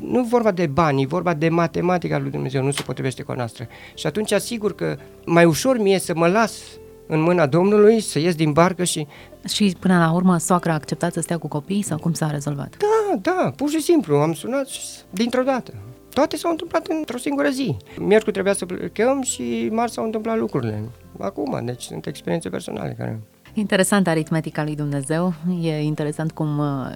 nu 0.00 0.22
vorba 0.22 0.50
de 0.50 0.66
bani, 0.66 1.02
e 1.02 1.06
vorba 1.06 1.34
de 1.34 1.48
matematica 1.48 2.18
lui 2.18 2.30
Dumnezeu, 2.30 2.62
nu 2.62 2.70
se 2.70 2.82
potrivește 2.82 3.22
cu 3.22 3.32
a 3.32 3.34
noastră. 3.34 3.66
Și 3.94 4.06
atunci 4.06 4.32
asigur 4.32 4.74
că 4.74 4.96
mai 5.26 5.44
ușor 5.44 5.78
mie 5.78 5.98
să 5.98 6.12
mă 6.14 6.26
las 6.26 6.62
în 7.06 7.20
mâna 7.20 7.46
Domnului, 7.46 8.00
să 8.00 8.18
ies 8.18 8.34
din 8.34 8.52
barcă 8.52 8.84
și... 8.84 9.06
Și 9.48 9.76
până 9.80 9.98
la 9.98 10.12
urmă 10.12 10.38
soacra 10.38 10.72
a 10.72 10.74
acceptat 10.74 11.12
să 11.12 11.20
stea 11.20 11.38
cu 11.38 11.48
copii 11.48 11.82
sau 11.82 11.98
cum 11.98 12.12
s-a 12.12 12.30
rezolvat? 12.30 12.76
Da, 12.78 13.18
da, 13.20 13.52
pur 13.56 13.70
și 13.70 13.80
simplu, 13.80 14.16
am 14.16 14.32
sunat 14.32 14.68
dintr-o 15.10 15.42
dată. 15.42 15.74
Toate 16.12 16.36
s-au 16.36 16.50
întâmplat 16.50 16.86
într-o 16.86 17.18
singură 17.18 17.48
zi. 17.48 17.76
Miercuri 17.98 18.32
trebuia 18.32 18.52
să 18.52 18.66
plecăm 18.66 19.22
și 19.22 19.68
marți 19.72 19.94
s-au 19.94 20.04
întâmplat 20.04 20.38
lucrurile. 20.38 20.82
Acum, 21.18 21.60
deci 21.64 21.82
sunt 21.82 22.06
experiențe 22.06 22.48
personale 22.48 22.94
care... 22.98 23.20
Interesant 23.54 24.06
aritmetica 24.06 24.64
lui 24.64 24.74
Dumnezeu. 24.74 25.34
E 25.60 25.82
interesant 25.82 26.32
cum 26.32 26.58
uh, 26.58 26.90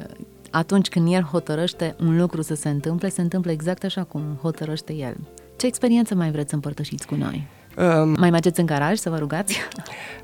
atunci 0.50 0.88
când 0.88 1.12
El 1.12 1.22
hotărăște 1.22 1.96
un 2.00 2.18
lucru 2.18 2.42
să 2.42 2.54
se 2.54 2.68
întâmple, 2.68 3.08
se 3.08 3.20
întâmplă 3.20 3.50
exact 3.50 3.84
așa 3.84 4.02
cum 4.02 4.22
hotărăște 4.42 4.92
El. 4.92 5.16
Ce 5.56 5.66
experiență 5.66 6.14
mai 6.14 6.30
vreți 6.30 6.48
să 6.48 6.54
împărtășiți 6.54 7.06
cu 7.06 7.14
noi? 7.14 7.46
Um, 7.78 8.14
mai 8.18 8.30
mergeți 8.30 8.61
în 8.61 8.66
garaj 8.66 8.99
să 8.99 9.11
vă 9.11 9.18
rugați? 9.18 9.58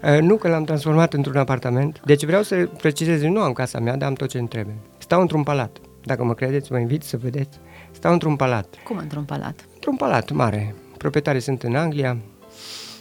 Uh, 0.02 0.18
nu, 0.28 0.36
că 0.36 0.48
l-am 0.48 0.64
transformat 0.64 1.12
într-un 1.12 1.36
apartament. 1.36 2.00
Deci 2.04 2.24
vreau 2.24 2.42
să 2.42 2.68
precizez, 2.78 3.22
nu 3.22 3.40
am 3.40 3.52
casa 3.52 3.78
mea, 3.78 3.96
dar 3.96 4.08
am 4.08 4.14
tot 4.14 4.28
ce 4.28 4.38
îmi 4.38 4.48
trebuie. 4.48 4.76
Stau 4.98 5.20
într-un 5.20 5.42
palat. 5.42 5.76
Dacă 6.04 6.24
mă 6.24 6.34
credeți, 6.34 6.68
vă 6.68 6.78
invit 6.78 7.02
să 7.02 7.16
vedeți. 7.16 7.58
Stau 7.90 8.12
într-un 8.12 8.36
palat. 8.36 8.74
Cum 8.84 8.96
într-un 8.96 9.24
palat? 9.24 9.64
Într-un 9.74 9.96
palat 9.96 10.30
mare. 10.30 10.74
Proprietarii 10.96 11.40
sunt 11.40 11.62
în 11.62 11.74
Anglia 11.74 12.16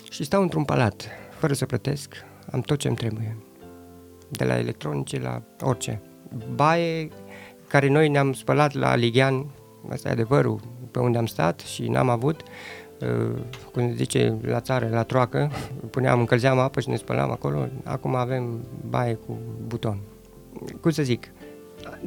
și 0.09 0.23
stau 0.23 0.41
într-un 0.41 0.63
palat, 0.63 1.07
fără 1.37 1.53
să 1.53 1.65
plătesc. 1.65 2.15
Am 2.51 2.61
tot 2.61 2.77
ce 2.77 2.87
îmi 2.87 2.97
trebuie. 2.97 3.37
De 4.29 4.43
la 4.43 4.57
electronice 4.57 5.19
la 5.19 5.41
orice. 5.61 6.01
Baie 6.55 7.07
care 7.67 7.89
noi 7.89 8.09
ne-am 8.09 8.33
spălat 8.33 8.73
la 8.73 8.95
Ligian, 8.95 9.45
asta 9.91 10.09
e 10.09 10.11
adevărul, 10.11 10.59
pe 10.91 10.99
unde 10.99 11.17
am 11.17 11.25
stat 11.25 11.59
și 11.59 11.87
n-am 11.87 12.09
avut, 12.09 12.41
uh, 12.41 12.47
cum 13.71 13.87
se 13.87 13.93
zice 13.95 14.37
la 14.41 14.59
țară, 14.59 14.89
la 14.91 15.03
troacă, 15.03 15.51
puneam, 15.89 16.19
încălzeam 16.19 16.59
apă 16.59 16.79
și 16.79 16.89
ne 16.89 16.95
spălam 16.95 17.31
acolo, 17.31 17.67
acum 17.83 18.15
avem 18.15 18.59
baie 18.89 19.13
cu 19.13 19.37
buton. 19.67 19.97
Cum 20.81 20.91
să 20.91 21.03
zic, 21.03 21.27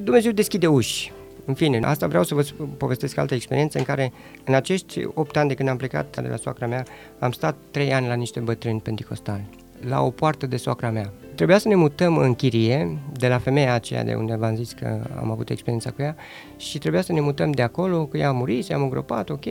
Dumnezeu 0.03 0.33
deschide 0.33 0.67
uși. 0.67 1.13
În 1.45 1.55
fine, 1.55 1.81
asta 1.83 2.07
vreau 2.07 2.23
să 2.23 2.35
vă 2.35 2.45
povestesc 2.77 3.17
altă 3.17 3.35
experiență 3.35 3.79
în 3.79 3.85
care 3.85 4.13
în 4.45 4.55
acești 4.55 5.05
8 5.15 5.37
ani 5.37 5.49
de 5.49 5.55
când 5.55 5.69
am 5.69 5.77
plecat 5.77 6.23
de 6.23 6.29
la 6.29 6.37
soacra 6.37 6.67
mea, 6.67 6.87
am 7.19 7.31
stat 7.31 7.57
3 7.71 7.93
ani 7.93 8.07
la 8.07 8.15
niște 8.15 8.41
bătrâni 8.41 8.81
pentecostali, 8.81 9.49
la 9.89 10.03
o 10.03 10.11
poartă 10.11 10.47
de 10.47 10.57
soacra 10.57 10.91
mea. 10.91 11.13
Trebuia 11.37 11.59
să 11.59 11.69
ne 11.69 11.75
mutăm 11.75 12.17
în 12.17 12.35
chirie, 12.35 12.99
de 13.13 13.29
la 13.29 13.39
femeia 13.39 13.75
aceea 13.75 14.05
de 14.05 14.15
unde 14.15 14.37
v-am 14.37 14.55
zis 14.55 14.73
că 14.73 15.01
am 15.21 15.31
avut 15.31 15.51
experiența 15.51 15.91
cu 15.91 16.03
ea 16.03 16.17
și 16.57 16.79
trebuia 16.79 17.01
să 17.01 17.13
ne 17.13 17.21
mutăm 17.21 17.51
de 17.51 17.63
acolo, 17.63 18.07
că 18.07 18.17
ea 18.17 18.29
a 18.29 18.33
murit, 18.33 18.73
am 18.73 18.83
îngropat, 18.83 19.31
ok, 19.31 19.45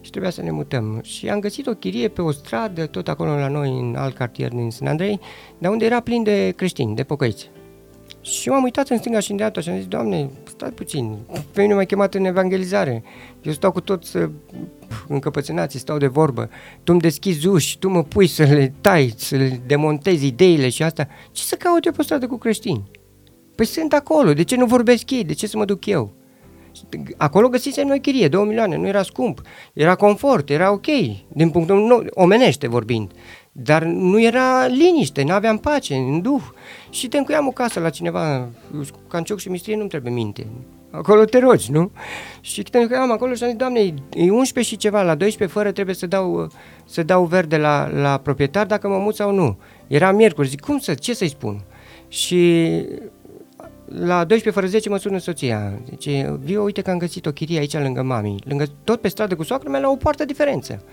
și 0.00 0.10
trebuia 0.10 0.30
să 0.30 0.42
ne 0.42 0.50
mutăm. 0.50 1.00
Și 1.02 1.28
am 1.28 1.40
găsit 1.40 1.66
o 1.66 1.74
chirie 1.74 2.08
pe 2.08 2.22
o 2.22 2.30
stradă, 2.30 2.86
tot 2.86 3.08
acolo 3.08 3.30
la 3.30 3.48
noi, 3.48 3.68
în 3.68 3.94
alt 3.98 4.14
cartier 4.14 4.50
din 4.50 4.70
San 4.70 4.88
Andrei, 4.88 5.20
dar 5.58 5.70
unde 5.70 5.84
era 5.84 6.00
plin 6.00 6.22
de 6.22 6.52
creștini, 6.56 6.94
de 6.94 7.02
pocăiți. 7.02 7.50
Și 8.22 8.48
m-am 8.48 8.62
uitat 8.62 8.88
în 8.88 8.98
stânga 8.98 9.20
și 9.20 9.30
în 9.30 9.36
dreapta 9.36 9.60
și 9.60 9.68
am 9.68 9.76
zis, 9.76 9.86
Doamne, 9.86 10.30
stai 10.44 10.70
puțin, 10.70 11.16
pe 11.52 11.60
mine 11.60 11.74
m-ai 11.74 11.86
chemat 11.86 12.14
în 12.14 12.24
evangelizare. 12.24 13.02
Eu 13.42 13.52
stau 13.52 13.72
cu 13.72 13.80
toți 13.80 14.16
încăpățânați, 15.08 15.78
stau 15.78 15.98
de 15.98 16.06
vorbă. 16.06 16.48
Tu 16.84 16.92
îmi 16.92 17.00
deschizi 17.00 17.46
uși, 17.46 17.78
tu 17.78 17.88
mă 17.88 18.02
pui 18.02 18.26
să 18.26 18.42
le 18.42 18.74
tai, 18.80 19.12
să 19.16 19.36
le 19.36 19.60
demontezi 19.66 20.26
ideile 20.26 20.68
și 20.68 20.82
asta. 20.82 21.08
Ce 21.30 21.42
să 21.42 21.56
caut 21.56 21.84
eu 21.84 21.92
pe 21.92 22.02
stradă 22.02 22.26
cu 22.26 22.36
creștini? 22.36 22.90
Păi 23.54 23.66
sunt 23.66 23.92
acolo, 23.92 24.32
de 24.32 24.42
ce 24.42 24.56
nu 24.56 24.66
vorbesc 24.66 25.10
ei? 25.10 25.24
De 25.24 25.32
ce 25.32 25.46
să 25.46 25.56
mă 25.56 25.64
duc 25.64 25.86
eu? 25.86 26.12
Acolo 27.16 27.48
găsisem 27.48 27.86
noi 27.86 28.00
chirie, 28.00 28.28
2 28.28 28.44
milioane, 28.44 28.76
nu 28.76 28.86
era 28.86 29.02
scump, 29.02 29.40
era 29.72 29.94
confort, 29.94 30.50
era 30.50 30.72
ok, 30.72 30.86
din 31.28 31.50
punctul 31.50 31.86
meu, 31.86 32.04
omenește 32.10 32.68
vorbind. 32.68 33.10
Dar 33.52 33.82
nu 33.84 34.22
era 34.22 34.66
liniște, 34.66 35.22
nu 35.22 35.32
aveam 35.32 35.58
pace 35.58 35.94
în 35.94 36.20
duh. 36.20 36.42
Și 36.90 37.08
te 37.08 37.18
încuiam 37.18 37.46
o 37.46 37.50
casă 37.50 37.80
la 37.80 37.90
cineva, 37.90 38.48
cancioc 39.08 39.38
și 39.38 39.50
mistrie 39.50 39.76
nu 39.76 39.86
trebuie 39.86 40.12
minte. 40.12 40.46
Acolo 40.90 41.24
te 41.24 41.38
rogi, 41.38 41.70
nu? 41.70 41.90
Și 42.40 42.62
te 42.62 42.78
încuiam 42.78 43.12
acolo 43.12 43.34
și 43.34 43.42
am 43.42 43.48
zis, 43.48 43.58
Doamne, 43.58 43.80
e 44.10 44.30
11 44.30 44.74
și 44.74 44.80
ceva, 44.80 45.02
la 45.02 45.14
12 45.14 45.58
fără 45.58 45.72
trebuie 45.72 45.94
să 45.94 46.06
dau, 46.06 46.50
să 46.84 47.02
dau 47.02 47.24
verde 47.24 47.56
la, 47.56 47.88
la 47.88 48.16
proprietar 48.16 48.66
dacă 48.66 48.88
mă 48.88 48.98
mut 48.98 49.14
sau 49.14 49.32
nu. 49.32 49.58
Era 49.86 50.12
miercuri, 50.12 50.48
zic, 50.48 50.60
cum 50.60 50.78
să, 50.78 50.94
ce 50.94 51.14
să-i 51.14 51.28
spun? 51.28 51.64
Și 52.08 52.70
la 53.86 54.24
12 54.24 54.50
fără 54.50 54.66
10 54.66 54.88
mă 54.88 54.96
sună 54.96 55.18
soția. 55.18 55.80
Zice, 55.88 56.38
Vio, 56.42 56.62
uite 56.62 56.82
că 56.82 56.90
am 56.90 56.98
găsit 56.98 57.26
o 57.26 57.32
chirie 57.32 57.58
aici 57.58 57.78
lângă 57.78 58.02
mami. 58.02 58.36
Lângă, 58.44 58.64
tot 58.84 59.00
pe 59.00 59.08
stradă 59.08 59.36
cu 59.36 59.42
soacră 59.42 59.70
mea 59.70 59.80
la 59.80 59.88
o 59.88 59.96
poartă 59.96 60.24
diferență. 60.24 60.84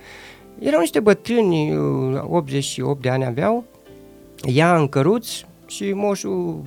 Erau 0.59 0.79
niște 0.79 0.99
bătrâni, 0.99 1.77
88 2.21 2.95
uh, 2.95 3.01
de 3.01 3.09
ani 3.09 3.25
aveau, 3.25 3.63
ea 4.41 4.77
în 4.77 4.87
căruț 4.87 5.27
și 5.67 5.91
moșul 5.93 6.61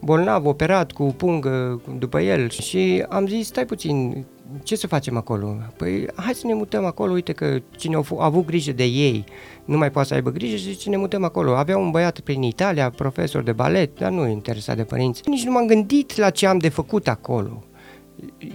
bolnav, 0.00 0.46
operat 0.46 0.92
cu 0.92 1.04
pungă 1.04 1.80
după 1.98 2.20
el 2.20 2.50
și 2.50 3.04
am 3.08 3.26
zis, 3.26 3.46
stai 3.46 3.64
puțin, 3.64 4.24
ce 4.62 4.76
să 4.76 4.86
facem 4.86 5.16
acolo? 5.16 5.56
Păi 5.76 6.06
hai 6.14 6.34
să 6.34 6.46
ne 6.46 6.54
mutăm 6.54 6.84
acolo, 6.84 7.12
uite 7.12 7.32
că 7.32 7.58
cine 7.76 7.96
a 7.96 8.24
avut 8.24 8.46
grijă 8.46 8.72
de 8.72 8.84
ei 8.84 9.24
nu 9.64 9.76
mai 9.76 9.90
poate 9.90 10.08
să 10.08 10.14
aibă 10.14 10.30
grijă 10.30 10.56
și 10.56 10.62
zice 10.62 10.90
ne 10.90 10.96
mutăm 10.96 11.24
acolo. 11.24 11.56
Avea 11.56 11.78
un 11.78 11.90
băiat 11.90 12.20
prin 12.20 12.42
Italia, 12.42 12.90
profesor 12.90 13.42
de 13.42 13.52
balet, 13.52 13.98
dar 13.98 14.10
nu 14.10 14.28
interesa 14.28 14.74
de 14.74 14.84
părinți. 14.84 15.22
Nici 15.28 15.44
nu 15.44 15.52
m-am 15.52 15.66
gândit 15.66 16.16
la 16.16 16.30
ce 16.30 16.46
am 16.46 16.58
de 16.58 16.68
făcut 16.68 17.08
acolo 17.08 17.62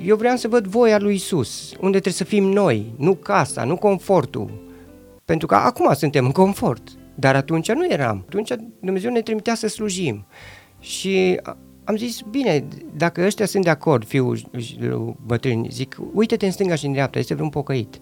eu 0.05 0.15
vreau 0.15 0.35
să 0.35 0.47
văd 0.47 0.67
voia 0.67 0.99
lui 0.99 1.15
Isus, 1.15 1.71
unde 1.71 1.99
trebuie 1.99 2.13
să 2.13 2.23
fim 2.23 2.43
noi, 2.43 2.93
nu 2.97 3.13
casa, 3.15 3.63
nu 3.63 3.75
confortul. 3.75 4.69
Pentru 5.25 5.47
că 5.47 5.55
acum 5.55 5.93
suntem 5.93 6.25
în 6.25 6.31
confort, 6.31 6.83
dar 7.15 7.35
atunci 7.35 7.71
nu 7.71 7.85
eram. 7.89 8.23
Atunci 8.27 8.51
Dumnezeu 8.79 9.11
ne 9.11 9.21
trimitea 9.21 9.55
să 9.55 9.67
slujim. 9.67 10.25
Și 10.79 11.39
am 11.83 11.95
zis, 11.95 12.21
bine, 12.29 12.63
dacă 12.97 13.25
ăștia 13.25 13.45
sunt 13.45 13.63
de 13.63 13.69
acord, 13.69 14.05
fiul 14.05 14.39
bătrân, 15.25 15.65
zic, 15.69 15.97
uite-te 16.13 16.45
în 16.45 16.51
stânga 16.51 16.75
și 16.75 16.85
în 16.85 16.91
dreapta, 16.91 17.19
este 17.19 17.33
vreun 17.33 17.49
pocăit. 17.49 17.99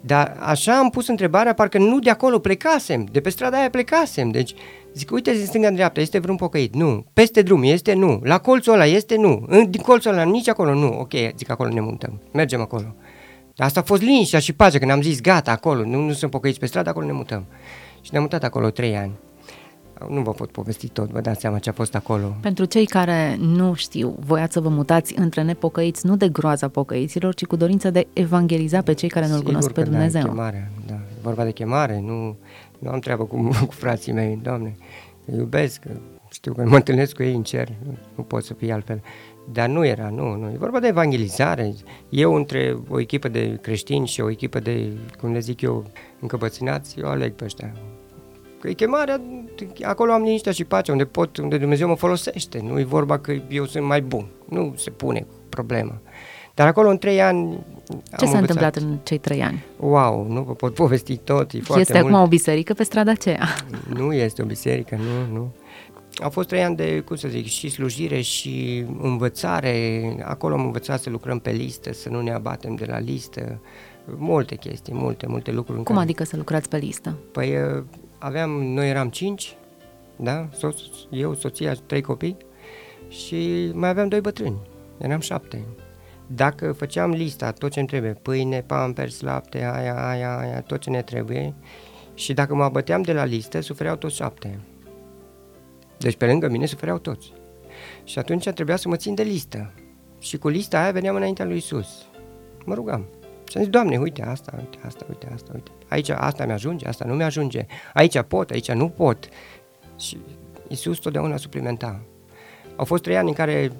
Dar 0.00 0.36
așa 0.40 0.78
am 0.78 0.90
pus 0.90 1.08
întrebarea, 1.08 1.52
parcă 1.52 1.78
nu 1.78 1.98
de 1.98 2.10
acolo 2.10 2.38
plecasem, 2.38 3.06
de 3.12 3.20
pe 3.20 3.28
strada 3.30 3.58
aia 3.58 3.70
plecasem. 3.70 4.30
Deci 4.30 4.54
zic, 4.94 5.10
uite 5.10 5.30
în 5.30 5.46
stânga 5.46 5.68
în 5.68 5.74
dreapta, 5.74 6.00
este 6.00 6.18
vreun 6.18 6.36
pocăit? 6.36 6.74
Nu. 6.74 7.04
Peste 7.12 7.42
drum 7.42 7.62
este? 7.62 7.92
Nu. 7.92 8.20
La 8.22 8.38
colțul 8.38 8.72
ăla 8.72 8.86
este? 8.86 9.16
Nu. 9.16 9.44
În, 9.48 9.70
din 9.70 9.82
colțul 9.82 10.12
ăla 10.12 10.22
nici 10.22 10.48
acolo? 10.48 10.74
Nu. 10.74 10.98
Ok, 10.98 11.12
zic, 11.36 11.50
acolo 11.50 11.72
ne 11.72 11.80
mutăm. 11.80 12.20
Mergem 12.32 12.60
acolo. 12.60 12.94
Dar 13.54 13.66
asta 13.66 13.80
a 13.80 13.82
fost 13.82 14.02
liniștea 14.02 14.38
și 14.38 14.52
pacea 14.52 14.78
când 14.78 14.90
am 14.90 15.02
zis, 15.02 15.20
gata, 15.20 15.50
acolo, 15.50 15.84
nu, 15.84 16.00
nu 16.00 16.12
sunt 16.12 16.30
pocăiți 16.30 16.58
pe 16.58 16.66
stradă, 16.66 16.88
acolo 16.88 17.06
ne 17.06 17.12
mutăm. 17.12 17.44
Și 18.00 18.08
ne-am 18.10 18.22
mutat 18.22 18.44
acolo 18.44 18.70
trei 18.70 18.96
ani. 18.96 19.12
Nu 20.08 20.20
vă 20.20 20.30
pot 20.30 20.50
povesti 20.50 20.88
tot, 20.88 21.10
vă 21.10 21.20
dați 21.20 21.40
seama 21.40 21.58
ce 21.58 21.68
a 21.68 21.72
fost 21.72 21.94
acolo. 21.94 22.36
Pentru 22.40 22.64
cei 22.64 22.86
care 22.86 23.36
nu 23.40 23.74
știu, 23.74 24.16
voiați 24.18 24.52
să 24.52 24.60
vă 24.60 24.68
mutați 24.68 25.18
între 25.18 25.42
nepocăiți, 25.42 26.06
nu 26.06 26.16
de 26.16 26.28
groaza 26.28 26.68
pocăiților, 26.68 27.34
ci 27.34 27.44
cu 27.44 27.56
dorința 27.56 27.90
de 27.90 28.06
evangeliza 28.12 28.82
pe 28.82 28.92
cei 28.92 29.08
care 29.08 29.26
nu-L 29.28 29.42
cunosc 29.42 29.70
pe 29.70 29.82
Dumnezeu. 29.82 30.22
Da, 30.22 30.28
chemare, 30.28 30.70
da. 30.86 30.98
Vorba 31.22 31.44
de 31.44 31.52
chemare, 31.52 32.00
nu, 32.00 32.36
nu 32.78 32.90
am 32.90 32.98
treabă 32.98 33.24
cu, 33.24 33.36
cu 33.66 33.72
frații 33.72 34.12
mei, 34.12 34.38
Doamne, 34.42 34.76
îi 35.24 35.38
iubesc, 35.38 35.82
știu 36.30 36.52
că 36.52 36.64
mă 36.64 36.76
întâlnesc 36.76 37.14
cu 37.14 37.22
ei 37.22 37.34
în 37.34 37.42
cer, 37.42 37.68
nu, 37.84 37.98
nu 38.14 38.22
pot 38.22 38.44
să 38.44 38.54
fie 38.54 38.72
altfel. 38.72 39.02
Dar 39.52 39.68
nu 39.68 39.86
era, 39.86 40.08
nu, 40.08 40.36
nu. 40.36 40.48
E 40.48 40.56
vorba 40.58 40.80
de 40.80 40.86
evangelizare. 40.86 41.74
Eu 42.08 42.34
între 42.34 42.76
o 42.88 43.00
echipă 43.00 43.28
de 43.28 43.58
creștini 43.62 44.06
și 44.06 44.20
o 44.20 44.30
echipă 44.30 44.58
de, 44.58 44.88
cum 45.20 45.32
le 45.32 45.38
zic 45.38 45.60
eu, 45.60 45.86
încăpățânați, 46.20 46.98
eu 46.98 47.08
aleg 47.08 47.32
pe 47.32 47.44
ăștia. 47.44 47.72
Că 48.60 48.68
e 48.68 48.72
chemarea, 48.72 49.20
acolo 49.82 50.12
am 50.12 50.22
liniștea 50.22 50.52
și 50.52 50.64
pacea, 50.64 50.92
unde 50.92 51.04
pot, 51.04 51.36
unde 51.36 51.58
Dumnezeu 51.58 51.88
mă 51.88 51.94
folosește. 51.94 52.60
Nu 52.62 52.78
e 52.78 52.84
vorba 52.84 53.18
că 53.18 53.32
eu 53.48 53.64
sunt 53.64 53.84
mai 53.84 54.00
bun. 54.00 54.26
Nu 54.48 54.74
se 54.76 54.90
pune 54.90 55.26
problema. 55.48 56.00
Dar 56.54 56.66
acolo 56.66 56.88
în 56.88 56.98
trei 56.98 57.20
ani 57.20 57.58
Ce 58.18 58.26
s-a 58.26 58.38
întâmplat 58.38 58.76
în 58.76 58.98
cei 59.02 59.18
trei 59.18 59.42
ani? 59.42 59.64
Wow, 59.76 60.26
nu 60.28 60.42
vă 60.42 60.52
pot 60.52 60.74
povesti 60.74 61.16
tot, 61.16 61.52
e 61.52 61.60
foarte 61.60 61.80
Este 61.80 62.00
mult. 62.00 62.12
acum 62.14 62.24
o 62.24 62.28
biserică 62.28 62.74
pe 62.74 62.82
strada 62.82 63.10
aceea. 63.10 63.48
Nu 63.98 64.12
este 64.12 64.42
o 64.42 64.44
biserică, 64.44 64.96
nu, 64.96 65.34
nu. 65.34 65.52
Au 66.22 66.30
fost 66.30 66.48
trei 66.48 66.62
ani 66.62 66.76
de, 66.76 67.00
cum 67.00 67.16
să 67.16 67.28
zic, 67.28 67.46
și 67.46 67.68
slujire 67.68 68.20
și 68.20 68.84
învățare. 69.00 70.02
Acolo 70.24 70.54
am 70.54 70.64
învățat 70.64 71.00
să 71.00 71.10
lucrăm 71.10 71.38
pe 71.38 71.50
listă, 71.50 71.92
să 71.92 72.08
nu 72.08 72.20
ne 72.20 72.32
abatem 72.32 72.74
de 72.74 72.84
la 72.88 72.98
listă. 72.98 73.60
Multe 74.16 74.54
chestii, 74.54 74.94
multe, 74.94 75.26
multe 75.26 75.50
lucruri. 75.50 75.82
Cum 75.82 75.94
care... 75.94 76.06
adică 76.06 76.24
să 76.24 76.36
lucrați 76.36 76.68
pe 76.68 76.76
listă? 76.76 77.16
Păi 77.32 77.56
aveam, 78.20 78.50
noi 78.50 78.88
eram 78.88 79.08
cinci, 79.08 79.56
da? 80.16 80.48
Soț, 80.52 80.80
eu, 81.10 81.34
soția, 81.34 81.74
trei 81.86 82.00
copii 82.00 82.36
și 83.08 83.70
mai 83.74 83.88
aveam 83.88 84.08
doi 84.08 84.20
bătrâni. 84.20 84.60
Eram 84.98 85.20
șapte. 85.20 85.64
Dacă 86.26 86.72
făceam 86.72 87.10
lista, 87.10 87.52
tot 87.52 87.70
ce 87.70 87.78
îmi 87.78 87.88
trebuie, 87.88 88.12
pâine, 88.12 88.62
pampers, 88.62 89.20
lapte, 89.20 89.58
aia, 89.64 90.08
aia, 90.08 90.38
aia, 90.38 90.60
tot 90.60 90.80
ce 90.80 90.90
ne 90.90 91.02
trebuie, 91.02 91.54
și 92.14 92.32
dacă 92.32 92.54
mă 92.54 92.64
abăteam 92.64 93.02
de 93.02 93.12
la 93.12 93.24
listă, 93.24 93.60
sufereau 93.60 93.96
toți 93.96 94.16
șapte. 94.16 94.60
Deci 95.98 96.16
pe 96.16 96.26
lângă 96.26 96.48
mine 96.48 96.66
sufereau 96.66 96.98
toți. 96.98 97.32
Și 98.04 98.18
atunci 98.18 98.48
trebuia 98.48 98.76
să 98.76 98.88
mă 98.88 98.96
țin 98.96 99.14
de 99.14 99.22
listă. 99.22 99.72
Și 100.18 100.38
cu 100.38 100.48
lista 100.48 100.80
aia 100.80 100.90
veneam 100.90 101.16
înaintea 101.16 101.44
lui 101.44 101.56
Isus. 101.56 102.06
Mă 102.64 102.74
rugam. 102.74 103.06
Și 103.50 103.56
am 103.56 103.62
zis, 103.62 103.72
Doamne, 103.72 103.96
uite 103.96 104.22
asta, 104.22 104.52
uite 104.56 104.78
asta, 104.86 105.04
uite 105.08 105.30
asta, 105.34 105.50
uite. 105.54 105.70
Aici 105.88 106.08
asta 106.08 106.46
mi-ajunge, 106.46 106.86
asta 106.86 107.04
nu 107.04 107.14
mi-ajunge. 107.14 107.66
Aici 107.94 108.20
pot, 108.20 108.50
aici 108.50 108.70
nu 108.70 108.88
pot. 108.88 109.28
Și 109.98 110.18
Isus 110.68 110.98
totdeauna 110.98 111.36
suplimenta. 111.36 112.00
Au 112.76 112.84
fost 112.84 113.02
trei 113.02 113.16
ani 113.16 113.28
în 113.28 113.34
care 113.34 113.72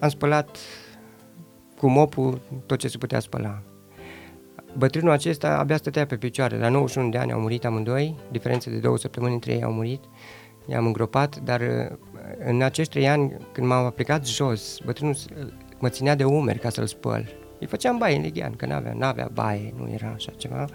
am 0.00 0.08
spălat 0.08 0.56
cu 1.78 1.88
mopul 1.88 2.40
tot 2.66 2.78
ce 2.78 2.88
se 2.88 2.98
putea 2.98 3.20
spăla. 3.20 3.62
Bătrânul 4.76 5.10
acesta 5.10 5.58
abia 5.58 5.76
stătea 5.76 6.06
pe 6.06 6.16
picioare. 6.16 6.58
La 6.58 6.68
91 6.68 7.08
de 7.08 7.18
ani 7.18 7.32
au 7.32 7.40
murit 7.40 7.64
amândoi, 7.64 8.16
diferență 8.30 8.70
de 8.70 8.78
două 8.78 8.98
săptămâni 8.98 9.34
între 9.34 9.52
ei 9.52 9.62
au 9.62 9.72
murit. 9.72 10.04
I-am 10.66 10.86
îngropat, 10.86 11.36
dar 11.36 11.60
uh, 11.60 11.96
în 12.44 12.62
acești 12.62 12.92
trei 12.92 13.08
ani, 13.08 13.36
când 13.52 13.66
m-am 13.66 13.84
aplicat 13.84 14.26
jos, 14.26 14.78
bătrânul 14.84 15.16
mă 15.78 15.88
ținea 15.88 16.14
de 16.14 16.24
umeri 16.24 16.58
ca 16.58 16.68
să-l 16.68 16.86
spăl. 16.86 17.45
Îi 17.58 17.66
făceam 17.66 17.98
baie 17.98 18.16
în 18.16 18.22
Lighean, 18.22 18.52
că 18.52 18.66
n-avea, 18.66 18.92
n-avea 18.92 19.28
baie, 19.32 19.74
nu 19.76 19.90
era 19.92 20.12
așa 20.14 20.32
ceva. 20.36 20.66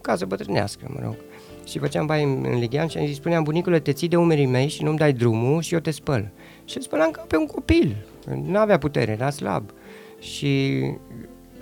Casă 0.00 0.26
bătrânească, 0.26 0.86
mă 0.88 1.00
rog. 1.02 1.16
Și 1.64 1.78
făceam 1.78 2.06
baie 2.06 2.22
în, 2.22 2.44
în 2.50 2.58
Lighean 2.58 2.86
și 2.86 2.98
îi 2.98 3.14
spuneam, 3.14 3.42
bunicule, 3.42 3.80
te 3.80 3.92
ții 3.92 4.08
de 4.08 4.16
umerii 4.16 4.46
mei 4.46 4.68
și 4.68 4.82
nu-mi 4.82 4.98
dai 4.98 5.12
drumul 5.12 5.62
și 5.62 5.74
eu 5.74 5.80
te 5.80 5.90
spăl. 5.90 6.30
Și 6.64 6.76
îl 6.76 6.82
spălam 6.82 7.10
ca 7.10 7.20
pe 7.20 7.36
un 7.36 7.46
copil. 7.46 7.96
N-avea 8.42 8.78
putere, 8.78 9.12
era 9.12 9.30
slab. 9.30 9.70
Și 10.18 10.82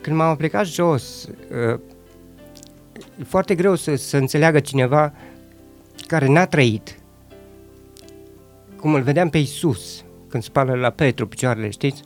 când 0.00 0.16
m-am 0.16 0.30
aplicat 0.30 0.66
jos, 0.66 1.28
uh, 1.72 1.80
e 3.20 3.24
foarte 3.24 3.54
greu 3.54 3.74
să, 3.74 3.94
să 3.94 4.16
înțeleagă 4.16 4.60
cineva 4.60 5.12
care 6.06 6.26
n-a 6.26 6.46
trăit. 6.46 6.98
Cum 8.76 8.94
îl 8.94 9.02
vedeam 9.02 9.28
pe 9.28 9.38
Isus 9.38 10.04
când 10.28 10.42
spală 10.42 10.74
la 10.74 10.90
Petru 10.90 11.26
picioarele, 11.26 11.70
știți? 11.70 12.02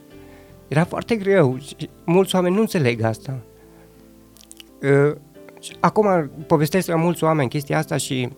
Era 0.72 0.84
foarte 0.84 1.16
greu 1.16 1.58
și 1.58 1.88
mulți 2.04 2.34
oameni 2.34 2.54
nu 2.54 2.60
înțeleg 2.60 3.02
asta. 3.02 3.40
Uh, 4.82 5.16
acum 5.80 6.30
povestesc 6.46 6.88
la 6.88 6.96
mulți 6.96 7.24
oameni 7.24 7.48
chestia 7.48 7.78
asta 7.78 7.96
și 7.96 8.28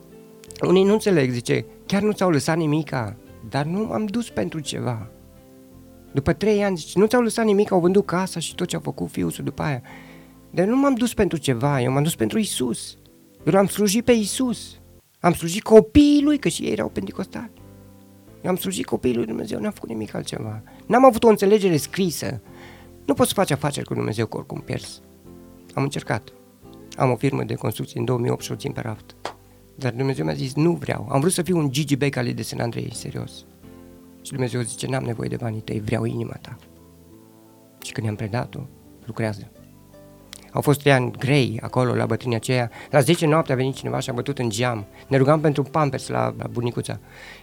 unii 0.67 0.85
nu 0.85 0.93
înțeleg, 0.93 1.31
zice, 1.31 1.65
chiar 1.87 2.03
nu 2.03 2.13
ți-au 2.13 2.31
lăsat 2.31 2.57
nimica, 2.57 3.17
dar 3.49 3.65
nu 3.65 3.93
am 3.93 4.05
dus 4.05 4.31
pentru 4.31 4.61
ceva. 4.61 5.11
După 6.13 6.33
trei 6.33 6.65
ani, 6.65 6.77
zice, 6.77 6.99
nu 6.99 7.07
ți-au 7.07 7.23
lăsat 7.23 7.45
nimic, 7.45 7.71
au 7.71 7.81
vândut 7.81 8.07
casa 8.07 8.41
și 8.41 8.55
tot 8.55 8.67
ce 8.67 8.77
a 8.77 8.81
făcut 8.81 9.11
fiul 9.11 9.33
după 9.43 9.63
aia. 9.63 9.83
Dar 10.51 10.67
nu 10.67 10.77
m-am 10.77 10.95
dus 10.95 11.15
pentru 11.15 11.39
ceva, 11.39 11.81
eu 11.81 11.93
m-am 11.93 12.03
dus 12.03 12.15
pentru 12.15 12.39
Isus. 12.39 12.97
Eu 13.45 13.53
l-am 13.53 13.67
slujit 13.67 14.05
pe 14.05 14.13
Isus. 14.13 14.81
Am 15.21 15.33
slujit 15.33 15.63
copiii 15.63 16.23
lui, 16.23 16.39
că 16.39 16.49
și 16.49 16.63
ei 16.63 16.73
erau 16.73 16.89
pentecostali. 16.89 17.51
Eu 18.45 18.51
am 18.51 18.57
slujit 18.57 18.85
copiii 18.85 19.15
lui 19.15 19.27
Dumnezeu, 19.27 19.61
n-am 19.61 19.73
făcut 19.73 19.89
nimic 19.89 20.15
altceva. 20.15 20.63
N-am 20.87 21.05
avut 21.05 21.25
o 21.25 21.29
înțelegere 21.29 21.77
scrisă. 21.77 22.41
Nu 23.05 23.15
poți 23.15 23.29
să 23.29 23.35
faci 23.35 23.51
afaceri 23.51 23.87
cu 23.87 23.95
Dumnezeu 23.95 24.27
că 24.27 24.37
oricum 24.37 24.61
pierzi. 24.61 25.01
Am 25.75 25.83
încercat. 25.83 26.33
Am 26.97 27.11
o 27.11 27.17
firmă 27.17 27.45
de 27.45 27.55
construcție 27.55 27.99
în 27.99 28.05
2008 28.05 28.43
și 28.43 28.53
o 28.53 28.55
țin 28.55 28.73
pe 28.73 28.81
raft. 28.81 29.17
Dar 29.75 29.93
Dumnezeu 29.93 30.25
mi-a 30.25 30.35
zis, 30.35 30.55
nu 30.55 30.73
vreau. 30.73 31.09
Am 31.11 31.21
vrut 31.21 31.33
să 31.33 31.43
fiu 31.43 31.59
un 31.59 31.71
Gigi 31.71 31.97
Becali 31.97 32.33
de 32.33 32.43
San 32.43 32.61
Andrei, 32.61 32.95
serios. 32.95 33.45
Și 34.23 34.33
Dumnezeu 34.33 34.61
zice, 34.61 34.87
n-am 34.87 35.05
nevoie 35.05 35.29
de 35.29 35.37
banii 35.37 35.61
tăi, 35.61 35.81
vreau 35.81 36.05
inima 36.05 36.37
ta. 36.41 36.57
Și 37.83 37.93
când 37.93 38.07
i-am 38.07 38.17
predat-o, 38.17 38.61
lucrează. 39.05 39.51
Au 40.55 40.61
fost 40.61 40.81
trei 40.81 40.93
ani 40.93 41.11
grei 41.19 41.59
acolo 41.63 41.95
la 41.95 42.07
bătrânia 42.07 42.37
aceea. 42.37 42.71
La 42.91 43.01
10 43.01 43.27
noapte 43.27 43.53
a 43.53 43.57
venit 43.57 43.75
cineva 43.75 43.99
și 43.99 44.11
a 44.11 44.13
bătut 44.13 44.39
în 44.39 44.51
geam. 44.51 44.85
Ne 45.07 45.17
rugam 45.17 45.41
pentru 45.41 45.63
pampers 45.63 46.09
la, 46.09 46.35
la 46.39 46.47
bunicuța. 46.51 46.99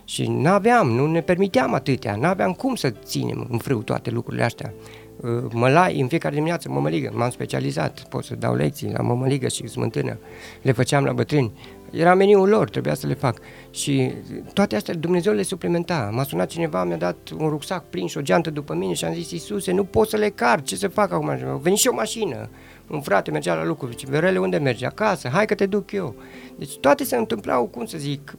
Și 0.05 0.27
n-aveam, 0.27 0.89
nu 0.89 1.07
ne 1.07 1.21
permiteam 1.21 1.73
atâtea, 1.73 2.15
n-aveam 2.15 2.51
cum 2.53 2.75
să 2.75 2.89
ținem 2.89 3.47
în 3.51 3.57
frâu 3.57 3.81
toate 3.81 4.09
lucrurile 4.09 4.43
astea. 4.43 4.73
Uh, 5.21 5.29
mălai, 5.53 5.99
în 5.99 6.07
fiecare 6.07 6.35
dimineață 6.35 6.69
mămăligă, 6.69 7.11
m-am 7.13 7.29
specializat, 7.29 7.99
pot 8.09 8.23
să 8.23 8.35
dau 8.35 8.55
lecții 8.55 8.91
la 8.91 9.01
mămăligă 9.03 9.47
și 9.47 9.67
smântână. 9.67 10.17
Le 10.61 10.71
făceam 10.71 11.03
la 11.03 11.13
bătrâni. 11.13 11.51
Era 11.91 12.15
meniul 12.15 12.49
lor, 12.49 12.69
trebuia 12.69 12.93
să 12.93 13.07
le 13.07 13.13
fac. 13.13 13.39
Și 13.71 14.11
toate 14.53 14.75
astea 14.75 14.93
Dumnezeu 14.93 15.33
le 15.33 15.41
suplimenta. 15.41 16.09
M-a 16.13 16.23
sunat 16.23 16.49
cineva, 16.49 16.83
mi-a 16.83 16.97
dat 16.97 17.17
un 17.37 17.49
rucsac 17.49 17.83
prins, 17.89 18.15
o 18.15 18.21
geantă 18.21 18.49
după 18.49 18.73
mine 18.73 18.93
și 18.93 19.05
am 19.05 19.13
zis, 19.13 19.31
Iisuse, 19.31 19.71
nu 19.71 19.83
pot 19.83 20.09
să 20.09 20.17
le 20.17 20.29
car, 20.29 20.61
ce 20.61 20.75
să 20.75 20.87
fac 20.87 21.11
acum? 21.11 21.29
A 21.29 21.59
venit 21.61 21.79
și 21.79 21.87
o 21.87 21.93
mașină. 21.93 22.49
Un 22.91 23.01
frate 23.01 23.31
mergea 23.31 23.55
la 23.55 23.65
lucru, 23.65 23.89
zice, 23.89 24.05
Verele, 24.09 24.39
unde 24.39 24.57
mergi? 24.57 24.85
Acasă, 24.85 25.27
hai 25.27 25.45
că 25.45 25.55
te 25.55 25.65
duc 25.65 25.91
eu. 25.91 26.15
Deci 26.57 26.77
toate 26.77 27.03
se 27.03 27.15
întâmplau, 27.15 27.67
cum 27.67 27.85
să 27.85 27.97
zic, 27.97 28.37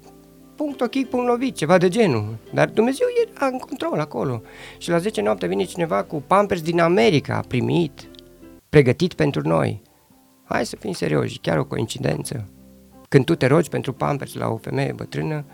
punct 0.57 0.81
ochi, 0.81 1.09
punct 1.09 1.27
lovit, 1.27 1.57
ceva 1.57 1.79
de 1.79 1.89
genul. 1.89 2.37
Dar 2.55 2.69
Dumnezeu 2.69 3.07
era 3.27 3.47
în 3.47 3.59
control 3.59 4.01
acolo. 4.01 4.43
Și 4.79 4.91
la 4.91 4.99
10 4.99 5.21
noapte 5.21 5.47
vine 5.47 5.65
cineva 5.65 6.03
cu 6.03 6.23
pampers 6.27 6.63
din 6.63 6.81
America, 6.81 7.45
primit, 7.49 8.09
pregătit 8.69 9.15
pentru 9.15 9.41
noi. 9.49 9.83
Hai 10.45 10.67
să 10.67 10.77
fim 10.77 10.93
serioși, 10.93 11.39
chiar 11.39 11.59
o 11.59 11.65
coincidență. 11.65 12.49
Când 13.09 13.25
tu 13.25 13.35
te 13.35 13.47
rogi 13.47 13.69
pentru 13.69 13.93
pampers 13.93 14.35
la 14.35 14.49
o 14.49 14.57
femeie 14.57 14.93
bătrână 14.93 15.45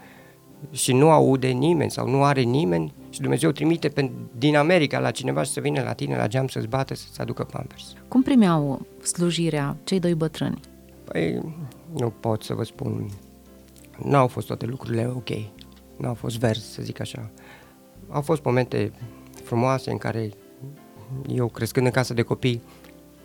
și 0.70 0.92
nu 0.92 1.10
aude 1.10 1.48
nimeni 1.48 1.90
sau 1.90 2.08
nu 2.08 2.24
are 2.24 2.40
nimeni 2.40 2.94
și 3.10 3.20
Dumnezeu 3.20 3.50
trimite 3.50 3.88
pe, 3.88 4.10
din 4.38 4.56
America 4.56 4.98
la 4.98 5.10
cineva 5.10 5.42
și 5.42 5.50
să 5.50 5.60
vină 5.60 5.82
la 5.82 5.92
tine 5.92 6.16
la 6.16 6.26
geam 6.26 6.48
să-ți 6.48 6.66
bată 6.66 6.94
să-ți 6.94 7.20
aducă 7.20 7.44
pampers. 7.44 7.94
Cum 8.08 8.22
primeau 8.22 8.86
slujirea 9.02 9.76
cei 9.84 10.00
doi 10.00 10.14
bătrâni? 10.14 10.60
Păi, 11.04 11.54
nu 11.92 12.12
pot 12.20 12.42
să 12.42 12.54
vă 12.54 12.64
spun. 12.64 13.08
Nu 14.04 14.16
au 14.16 14.26
fost 14.26 14.46
toate 14.46 14.66
lucrurile 14.66 15.06
ok. 15.06 15.28
Nu 15.96 16.08
au 16.08 16.14
fost 16.14 16.38
verzi, 16.38 16.72
să 16.72 16.82
zic 16.82 17.00
așa. 17.00 17.30
Au 18.08 18.20
fost 18.20 18.44
momente 18.44 18.92
frumoase 19.44 19.90
în 19.90 19.98
care 19.98 20.30
eu, 21.28 21.48
crescând 21.48 21.86
în 21.86 21.92
casă 21.92 22.14
de 22.14 22.22
copii, 22.22 22.62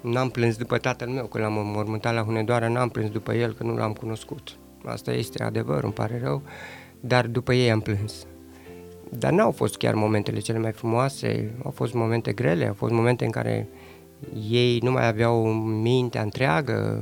N-am 0.04 0.30
plâns 0.30 0.56
după 0.56 0.78
tatăl 0.78 1.08
meu, 1.08 1.26
când 1.26 1.44
l-am 1.44 1.54
mormântat 1.54 2.14
la 2.14 2.24
Hunedoara, 2.24 2.68
n-am 2.68 2.90
plâns 2.90 3.10
după 3.10 3.34
el, 3.34 3.54
că 3.54 3.64
nu 3.64 3.76
l-am 3.76 3.94
cunoscut. 3.94 4.58
Asta 4.86 5.12
este 5.12 5.44
adevăr, 5.44 5.84
îmi 5.84 5.94
pare 5.94 6.20
rău, 6.24 6.42
dar 7.06 7.28
după 7.28 7.54
ei 7.54 7.72
am 7.72 7.80
plâns. 7.80 8.26
Dar 9.10 9.32
n-au 9.32 9.52
fost 9.52 9.78
chiar 9.78 9.94
momentele 9.94 10.40
cele 10.40 10.58
mai 10.58 10.72
frumoase, 10.72 11.56
au 11.64 11.72
fost 11.72 11.94
momente 11.94 12.32
grele, 12.32 12.68
au 12.68 12.74
fost 12.74 12.94
momente 12.94 13.26
în 13.26 13.32
care 13.32 13.68
ei 14.50 14.78
nu 14.78 14.92
mai 14.92 15.08
aveau 15.08 15.48
mintea 15.54 16.22
întreagă, 16.22 17.00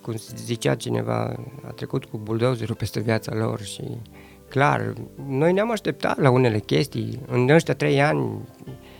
cum 0.00 0.14
zicea 0.44 0.74
cineva, 0.74 1.36
a 1.66 1.70
trecut 1.70 2.04
cu 2.04 2.18
buldozerul 2.18 2.74
peste 2.74 3.00
viața 3.00 3.34
lor 3.34 3.60
și 3.60 3.82
clar, 4.48 4.92
noi 5.26 5.52
ne-am 5.52 5.70
așteptat 5.70 6.18
la 6.20 6.30
unele 6.30 6.58
chestii, 6.58 7.20
în 7.26 7.48
ăștia 7.48 7.74
trei 7.74 8.00
ani 8.02 8.38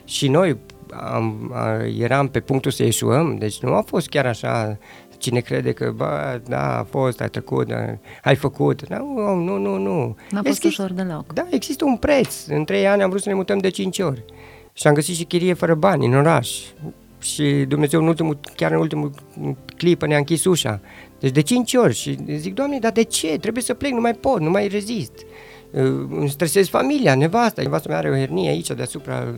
și 0.05 0.29
noi 0.29 0.57
am, 0.91 1.51
a, 1.55 1.87
eram 1.99 2.29
pe 2.29 2.41
punctul 2.41 2.71
să 2.71 2.83
ieșuăm, 2.83 3.37
deci 3.37 3.63
nu 3.63 3.75
a 3.75 3.81
fost 3.81 4.09
chiar 4.09 4.27
așa 4.27 4.79
cine 5.19 5.41
crede 5.41 5.73
că, 5.73 5.93
bă, 5.97 6.41
da, 6.49 6.79
a 6.79 6.83
fost, 6.83 7.21
ai 7.21 7.29
trecut, 7.29 7.67
da, 7.67 7.77
ai 8.23 8.35
făcut. 8.35 8.89
Nu, 8.89 9.35
nu, 9.35 9.57
nu, 9.57 9.77
nu. 9.77 10.17
N-a 10.31 10.43
fost 10.43 10.47
există, 10.47 10.67
ușor 10.67 10.93
deloc. 10.93 11.33
Da, 11.33 11.47
există 11.51 11.85
un 11.85 11.97
preț. 11.97 12.47
În 12.47 12.65
trei 12.65 12.87
ani 12.87 13.03
am 13.03 13.09
vrut 13.09 13.23
să 13.23 13.29
ne 13.29 13.35
mutăm 13.35 13.59
de 13.59 13.69
cinci 13.69 13.99
ori. 13.99 14.25
Și 14.73 14.87
am 14.87 14.95
găsit 14.95 15.15
și 15.15 15.25
chirie 15.25 15.55
fără 15.55 15.75
bani 15.75 16.07
în 16.07 16.15
oraș. 16.15 16.59
Și 17.21 17.65
Dumnezeu 17.69 18.01
în 18.01 18.07
ultimul, 18.07 18.39
chiar 18.57 18.73
în 18.73 18.79
ultimul 18.79 19.13
clipă 19.77 20.07
ne-a 20.07 20.19
închis 20.19 20.45
ușa. 20.45 20.81
Deci 21.21 21.31
de 21.33 21.41
cinci 21.41 21.75
ori. 21.75 21.95
Și 21.95 22.19
zic, 22.37 22.55
Doamne, 22.55 22.79
dar 22.79 22.93
de 22.93 23.03
ce? 23.03 23.39
Trebuie 23.39 23.63
să 23.63 23.75
plec, 23.75 23.93
nu 23.93 24.01
mai 24.01 24.15
pot, 24.15 24.41
nu 24.41 24.51
mai 24.51 24.69
rezist 24.69 25.13
îmi 25.71 26.29
stresez 26.29 26.69
familia, 26.69 27.15
nevasta. 27.15 27.63
Nevasta 27.63 27.89
mea 27.89 27.99
are 27.99 28.11
o 28.11 28.15
hernie 28.15 28.49
aici 28.49 28.71
deasupra 28.71 29.35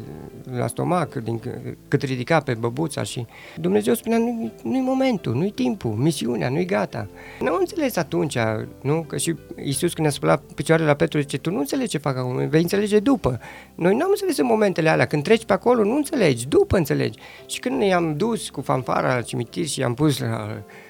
la 0.57 0.67
stomac, 0.67 1.15
din 1.15 1.41
cât 1.89 2.03
ridica 2.03 2.41
pe 2.41 2.55
băbuța 2.55 3.03
și 3.03 3.27
Dumnezeu 3.57 3.95
spunea, 3.95 4.19
nu, 4.19 4.53
nu-i 4.63 4.81
momentul, 4.81 5.35
nu-i 5.35 5.51
timpul, 5.51 5.91
misiunea, 5.91 6.49
nu-i 6.49 6.65
gata. 6.65 7.09
Nu 7.41 7.53
am 7.53 7.57
înțeles 7.59 7.97
atunci, 7.97 8.37
nu? 8.83 9.05
Că 9.09 9.17
și 9.17 9.35
Iisus 9.65 9.93
când 9.93 10.07
a 10.07 10.11
spălat 10.11 10.43
picioarele 10.55 10.89
la 10.89 10.95
Petru, 10.95 11.21
zice, 11.21 11.39
tu 11.39 11.51
nu 11.51 11.59
înțelegi 11.59 11.89
ce 11.89 11.99
fac 11.99 12.17
acum, 12.17 12.49
vei 12.49 12.61
înțelege 12.61 12.99
după. 12.99 13.41
Noi 13.75 13.95
nu 13.95 14.03
am 14.05 14.11
înțeles 14.11 14.39
în 14.39 14.47
momentele 14.47 14.89
alea, 14.89 15.07
când 15.07 15.23
treci 15.23 15.45
pe 15.45 15.53
acolo, 15.53 15.85
nu 15.85 15.97
înțelegi, 15.97 16.49
după 16.49 16.77
înțelegi. 16.77 17.19
Și 17.47 17.61
când 17.61 17.79
ne-am 17.79 18.17
dus 18.17 18.51
cu 18.51 18.61
fanfara 18.61 19.15
la 19.15 19.21
cimitir 19.21 19.67
și 19.67 19.81
i-am 19.81 19.95
pus 19.95 20.21
la 20.21 20.63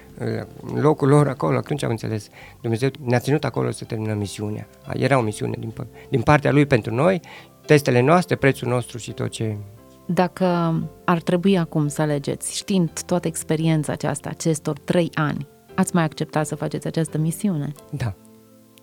locul 0.75 1.07
lor 1.07 1.27
acolo, 1.27 1.57
atunci 1.57 1.83
am 1.83 1.89
înțeles. 1.89 2.27
Dumnezeu 2.61 2.89
ne-a 3.05 3.19
ținut 3.19 3.43
acolo 3.43 3.71
să 3.71 3.85
terminăm 3.85 4.17
misiunea. 4.17 4.67
Era 4.93 5.17
o 5.17 5.21
misiune 5.21 5.55
din, 5.59 5.73
din 6.09 6.21
partea 6.21 6.51
Lui 6.51 6.65
pentru 6.65 6.93
noi, 6.93 7.21
testele 7.65 8.01
noastre, 8.01 8.35
prețul 8.35 8.67
nostru 8.67 8.97
și 8.97 9.11
tot 9.11 9.29
ce... 9.29 9.57
Dacă 10.05 10.79
ar 11.05 11.21
trebui 11.21 11.57
acum 11.57 11.87
să 11.87 12.01
alegeți, 12.01 12.55
știind 12.55 13.01
toată 13.05 13.27
experiența 13.27 13.91
aceasta, 13.91 14.29
acestor 14.29 14.79
trei 14.79 15.09
ani, 15.13 15.47
ați 15.75 15.95
mai 15.95 16.03
acceptat 16.03 16.45
să 16.45 16.55
faceți 16.55 16.87
această 16.87 17.17
misiune? 17.17 17.71
Da. 17.89 18.13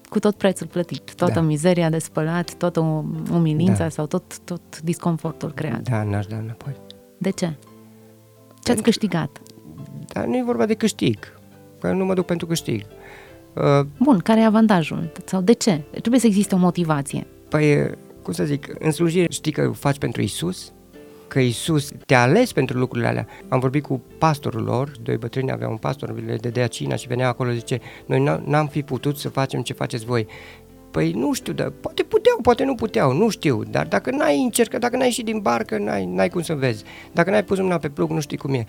cu 0.08 0.18
tot 0.18 0.34
prețul 0.36 0.66
plătit, 0.66 1.14
toată 1.14 1.34
da. 1.34 1.40
mizeria 1.40 1.90
de 1.90 1.98
spălat, 1.98 2.54
toată 2.54 2.80
umilința 3.32 3.82
da. 3.82 3.88
sau 3.88 4.06
tot, 4.06 4.38
tot 4.38 4.80
disconfortul 4.80 5.52
creat. 5.52 5.88
Da, 5.88 6.02
n-aș 6.02 6.26
da 6.26 6.36
înapoi. 6.36 6.76
De 7.18 7.30
ce? 7.30 7.56
Ce 8.62 8.72
ați 8.72 8.82
câștigat? 8.82 9.40
Dar 10.18 10.26
nu 10.26 10.36
e 10.36 10.42
vorba 10.44 10.66
de 10.66 10.74
câștig, 10.74 11.18
că 11.80 11.92
nu 11.92 12.04
mă 12.04 12.14
duc 12.14 12.24
pentru 12.24 12.46
câștig. 12.46 12.84
Uh, 13.54 13.86
Bun, 13.98 14.18
care 14.18 14.40
e 14.40 14.44
avantajul? 14.44 15.12
Sau 15.24 15.40
de 15.40 15.52
ce? 15.52 15.80
Trebuie 15.90 16.20
să 16.20 16.26
existe 16.26 16.54
o 16.54 16.58
motivație. 16.58 17.26
Păi, 17.48 17.90
cum 18.22 18.32
să 18.32 18.44
zic, 18.44 18.74
în 18.78 18.90
slujire 18.90 19.26
știi 19.30 19.52
că 19.52 19.70
faci 19.74 19.98
pentru 19.98 20.22
Isus, 20.22 20.72
că 21.28 21.38
Isus 21.38 21.90
te-a 22.06 22.22
ales 22.22 22.52
pentru 22.52 22.78
lucrurile 22.78 23.08
alea. 23.08 23.26
Am 23.48 23.58
vorbit 23.58 23.82
cu 23.82 24.02
pastorul 24.18 24.62
lor, 24.62 24.92
doi 25.02 25.16
bătrâni 25.16 25.50
aveau 25.50 25.70
un 25.70 25.76
pastor, 25.76 26.24
le 26.26 26.36
dădea 26.36 26.66
cina 26.66 26.94
și 26.94 27.06
venea 27.06 27.28
acolo, 27.28 27.50
zice, 27.50 27.80
noi 28.06 28.40
n-am 28.44 28.66
fi 28.66 28.82
putut 28.82 29.16
să 29.16 29.28
facem 29.28 29.62
ce 29.62 29.72
faceți 29.72 30.04
voi. 30.04 30.26
Păi 30.98 31.12
nu 31.12 31.32
știu, 31.32 31.52
dar 31.52 31.70
poate 31.70 32.02
puteau, 32.02 32.38
poate 32.42 32.64
nu 32.64 32.74
puteau, 32.74 33.12
nu 33.12 33.28
știu, 33.28 33.62
dar 33.64 33.86
dacă 33.86 34.10
n-ai 34.10 34.42
încercat, 34.42 34.80
dacă 34.80 34.96
n-ai 34.96 35.06
ieșit 35.06 35.24
din 35.24 35.38
barcă, 35.38 35.78
n-ai, 35.78 36.04
n-ai 36.04 36.28
cum 36.28 36.42
să 36.42 36.54
vezi. 36.54 36.84
Dacă 37.12 37.30
n-ai 37.30 37.44
pus 37.44 37.58
mâna 37.58 37.78
pe 37.78 37.88
plug, 37.88 38.10
nu 38.10 38.20
știi 38.20 38.36
cum 38.36 38.54
e. 38.54 38.64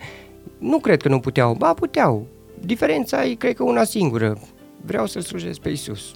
Nu 0.58 0.78
cred 0.78 1.02
că 1.02 1.08
nu 1.08 1.20
puteau, 1.20 1.54
ba 1.54 1.74
puteau. 1.74 2.26
Diferența 2.60 3.24
e, 3.24 3.34
cred 3.34 3.54
că 3.54 3.62
una 3.62 3.84
singură. 3.84 4.38
Vreau 4.84 5.06
să-L 5.06 5.22
slujesc 5.22 5.60
pe 5.60 5.68
Isus. 5.68 6.14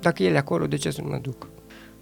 Dacă 0.00 0.22
El 0.22 0.34
e 0.34 0.36
acolo, 0.36 0.66
de 0.66 0.76
ce 0.76 0.90
să 0.90 1.00
nu 1.02 1.08
mă 1.08 1.18
duc? 1.22 1.48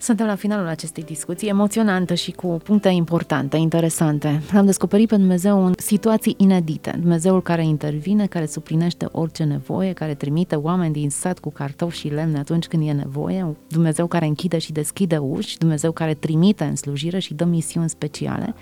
Suntem 0.04 0.26
la 0.26 0.34
finalul 0.34 0.66
acestei 0.66 1.02
discuții, 1.02 1.48
emoționantă 1.48 2.14
și 2.14 2.30
cu 2.30 2.46
puncte 2.46 2.88
importante, 2.88 3.56
interesante. 3.56 4.42
Am 4.54 4.66
descoperit 4.66 5.08
pe 5.08 5.16
Dumnezeu 5.16 5.64
în 5.66 5.72
situații 5.76 6.34
inedite. 6.38 6.96
Dumnezeul 7.00 7.42
care 7.42 7.64
intervine, 7.64 8.26
care 8.26 8.46
suplinește 8.46 9.08
orice 9.12 9.44
nevoie, 9.44 9.92
care 9.92 10.14
trimite 10.14 10.54
oameni 10.54 10.92
din 10.92 11.10
sat 11.10 11.38
cu 11.38 11.50
cartofi 11.50 11.98
și 11.98 12.08
lemne 12.08 12.38
atunci 12.38 12.66
când 12.66 12.88
e 12.88 12.92
nevoie, 12.92 13.56
Dumnezeu 13.68 14.06
care 14.06 14.26
închide 14.26 14.58
și 14.58 14.72
deschide 14.72 15.16
uși, 15.16 15.58
Dumnezeu 15.58 15.92
care 15.92 16.14
trimite 16.14 16.64
în 16.64 16.76
slujire 16.76 17.18
și 17.18 17.34
dă 17.34 17.44
misiuni 17.44 17.88
speciale. 17.88 18.54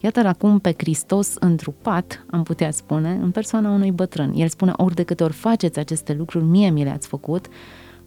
Iată-l 0.00 0.26
acum 0.26 0.58
pe 0.58 0.74
Hristos 0.76 1.34
întrupat, 1.40 2.24
am 2.30 2.42
putea 2.42 2.70
spune, 2.70 3.18
în 3.22 3.30
persoana 3.30 3.70
unui 3.70 3.90
bătrân. 3.90 4.32
El 4.34 4.48
spune, 4.48 4.72
ori 4.76 4.94
de 4.94 5.02
câte 5.02 5.24
ori 5.24 5.32
faceți 5.32 5.78
aceste 5.78 6.12
lucruri, 6.12 6.44
mie 6.44 6.70
mi 6.70 6.84
le-ați 6.84 7.08
făcut, 7.08 7.46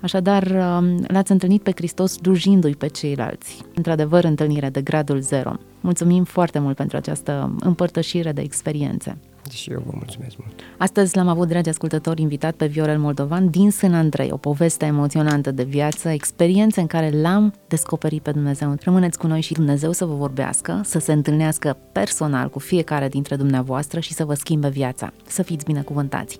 Așadar, 0.05 0.43
um, 0.43 1.03
l-ați 1.07 1.31
întâlnit 1.31 1.61
pe 1.61 1.71
Hristos 1.75 2.11
slujindu-i 2.11 2.75
pe 2.75 2.87
ceilalți. 2.87 3.61
Într-adevăr, 3.75 4.23
întâlnire 4.23 4.69
de 4.69 4.81
gradul 4.81 5.19
zero. 5.19 5.53
Mulțumim 5.81 6.23
foarte 6.23 6.59
mult 6.59 6.75
pentru 6.75 6.97
această 6.97 7.55
împărtășire 7.59 8.31
de 8.31 8.41
experiențe. 8.41 9.17
Și 9.51 9.71
eu 9.71 9.83
vă 9.85 9.91
mulțumesc 9.93 10.35
mult. 10.37 10.59
Astăzi 10.77 11.15
l-am 11.15 11.27
avut, 11.27 11.47
dragi 11.47 11.69
ascultători, 11.69 12.21
invitat 12.21 12.55
pe 12.55 12.65
Viorel 12.65 12.99
Moldovan 12.99 13.49
din 13.49 13.71
Sân 13.71 13.93
Andrei, 13.93 14.31
o 14.31 14.37
poveste 14.37 14.85
emoționantă 14.85 15.51
de 15.51 15.63
viață, 15.63 16.09
experiențe 16.09 16.79
în 16.79 16.87
care 16.87 17.09
l-am 17.21 17.53
descoperit 17.67 18.21
pe 18.21 18.31
Dumnezeu. 18.31 18.75
Rămâneți 18.81 19.17
cu 19.17 19.27
noi 19.27 19.41
și 19.41 19.53
Dumnezeu 19.53 19.91
să 19.91 20.05
vă 20.05 20.13
vorbească, 20.13 20.81
să 20.83 20.99
se 20.99 21.11
întâlnească 21.11 21.77
personal 21.91 22.49
cu 22.49 22.59
fiecare 22.59 23.07
dintre 23.07 23.35
dumneavoastră 23.35 23.99
și 23.99 24.13
să 24.13 24.25
vă 24.25 24.33
schimbe 24.33 24.69
viața. 24.69 25.13
Să 25.27 25.43
fiți 25.43 25.65
binecuvântați! 25.65 26.39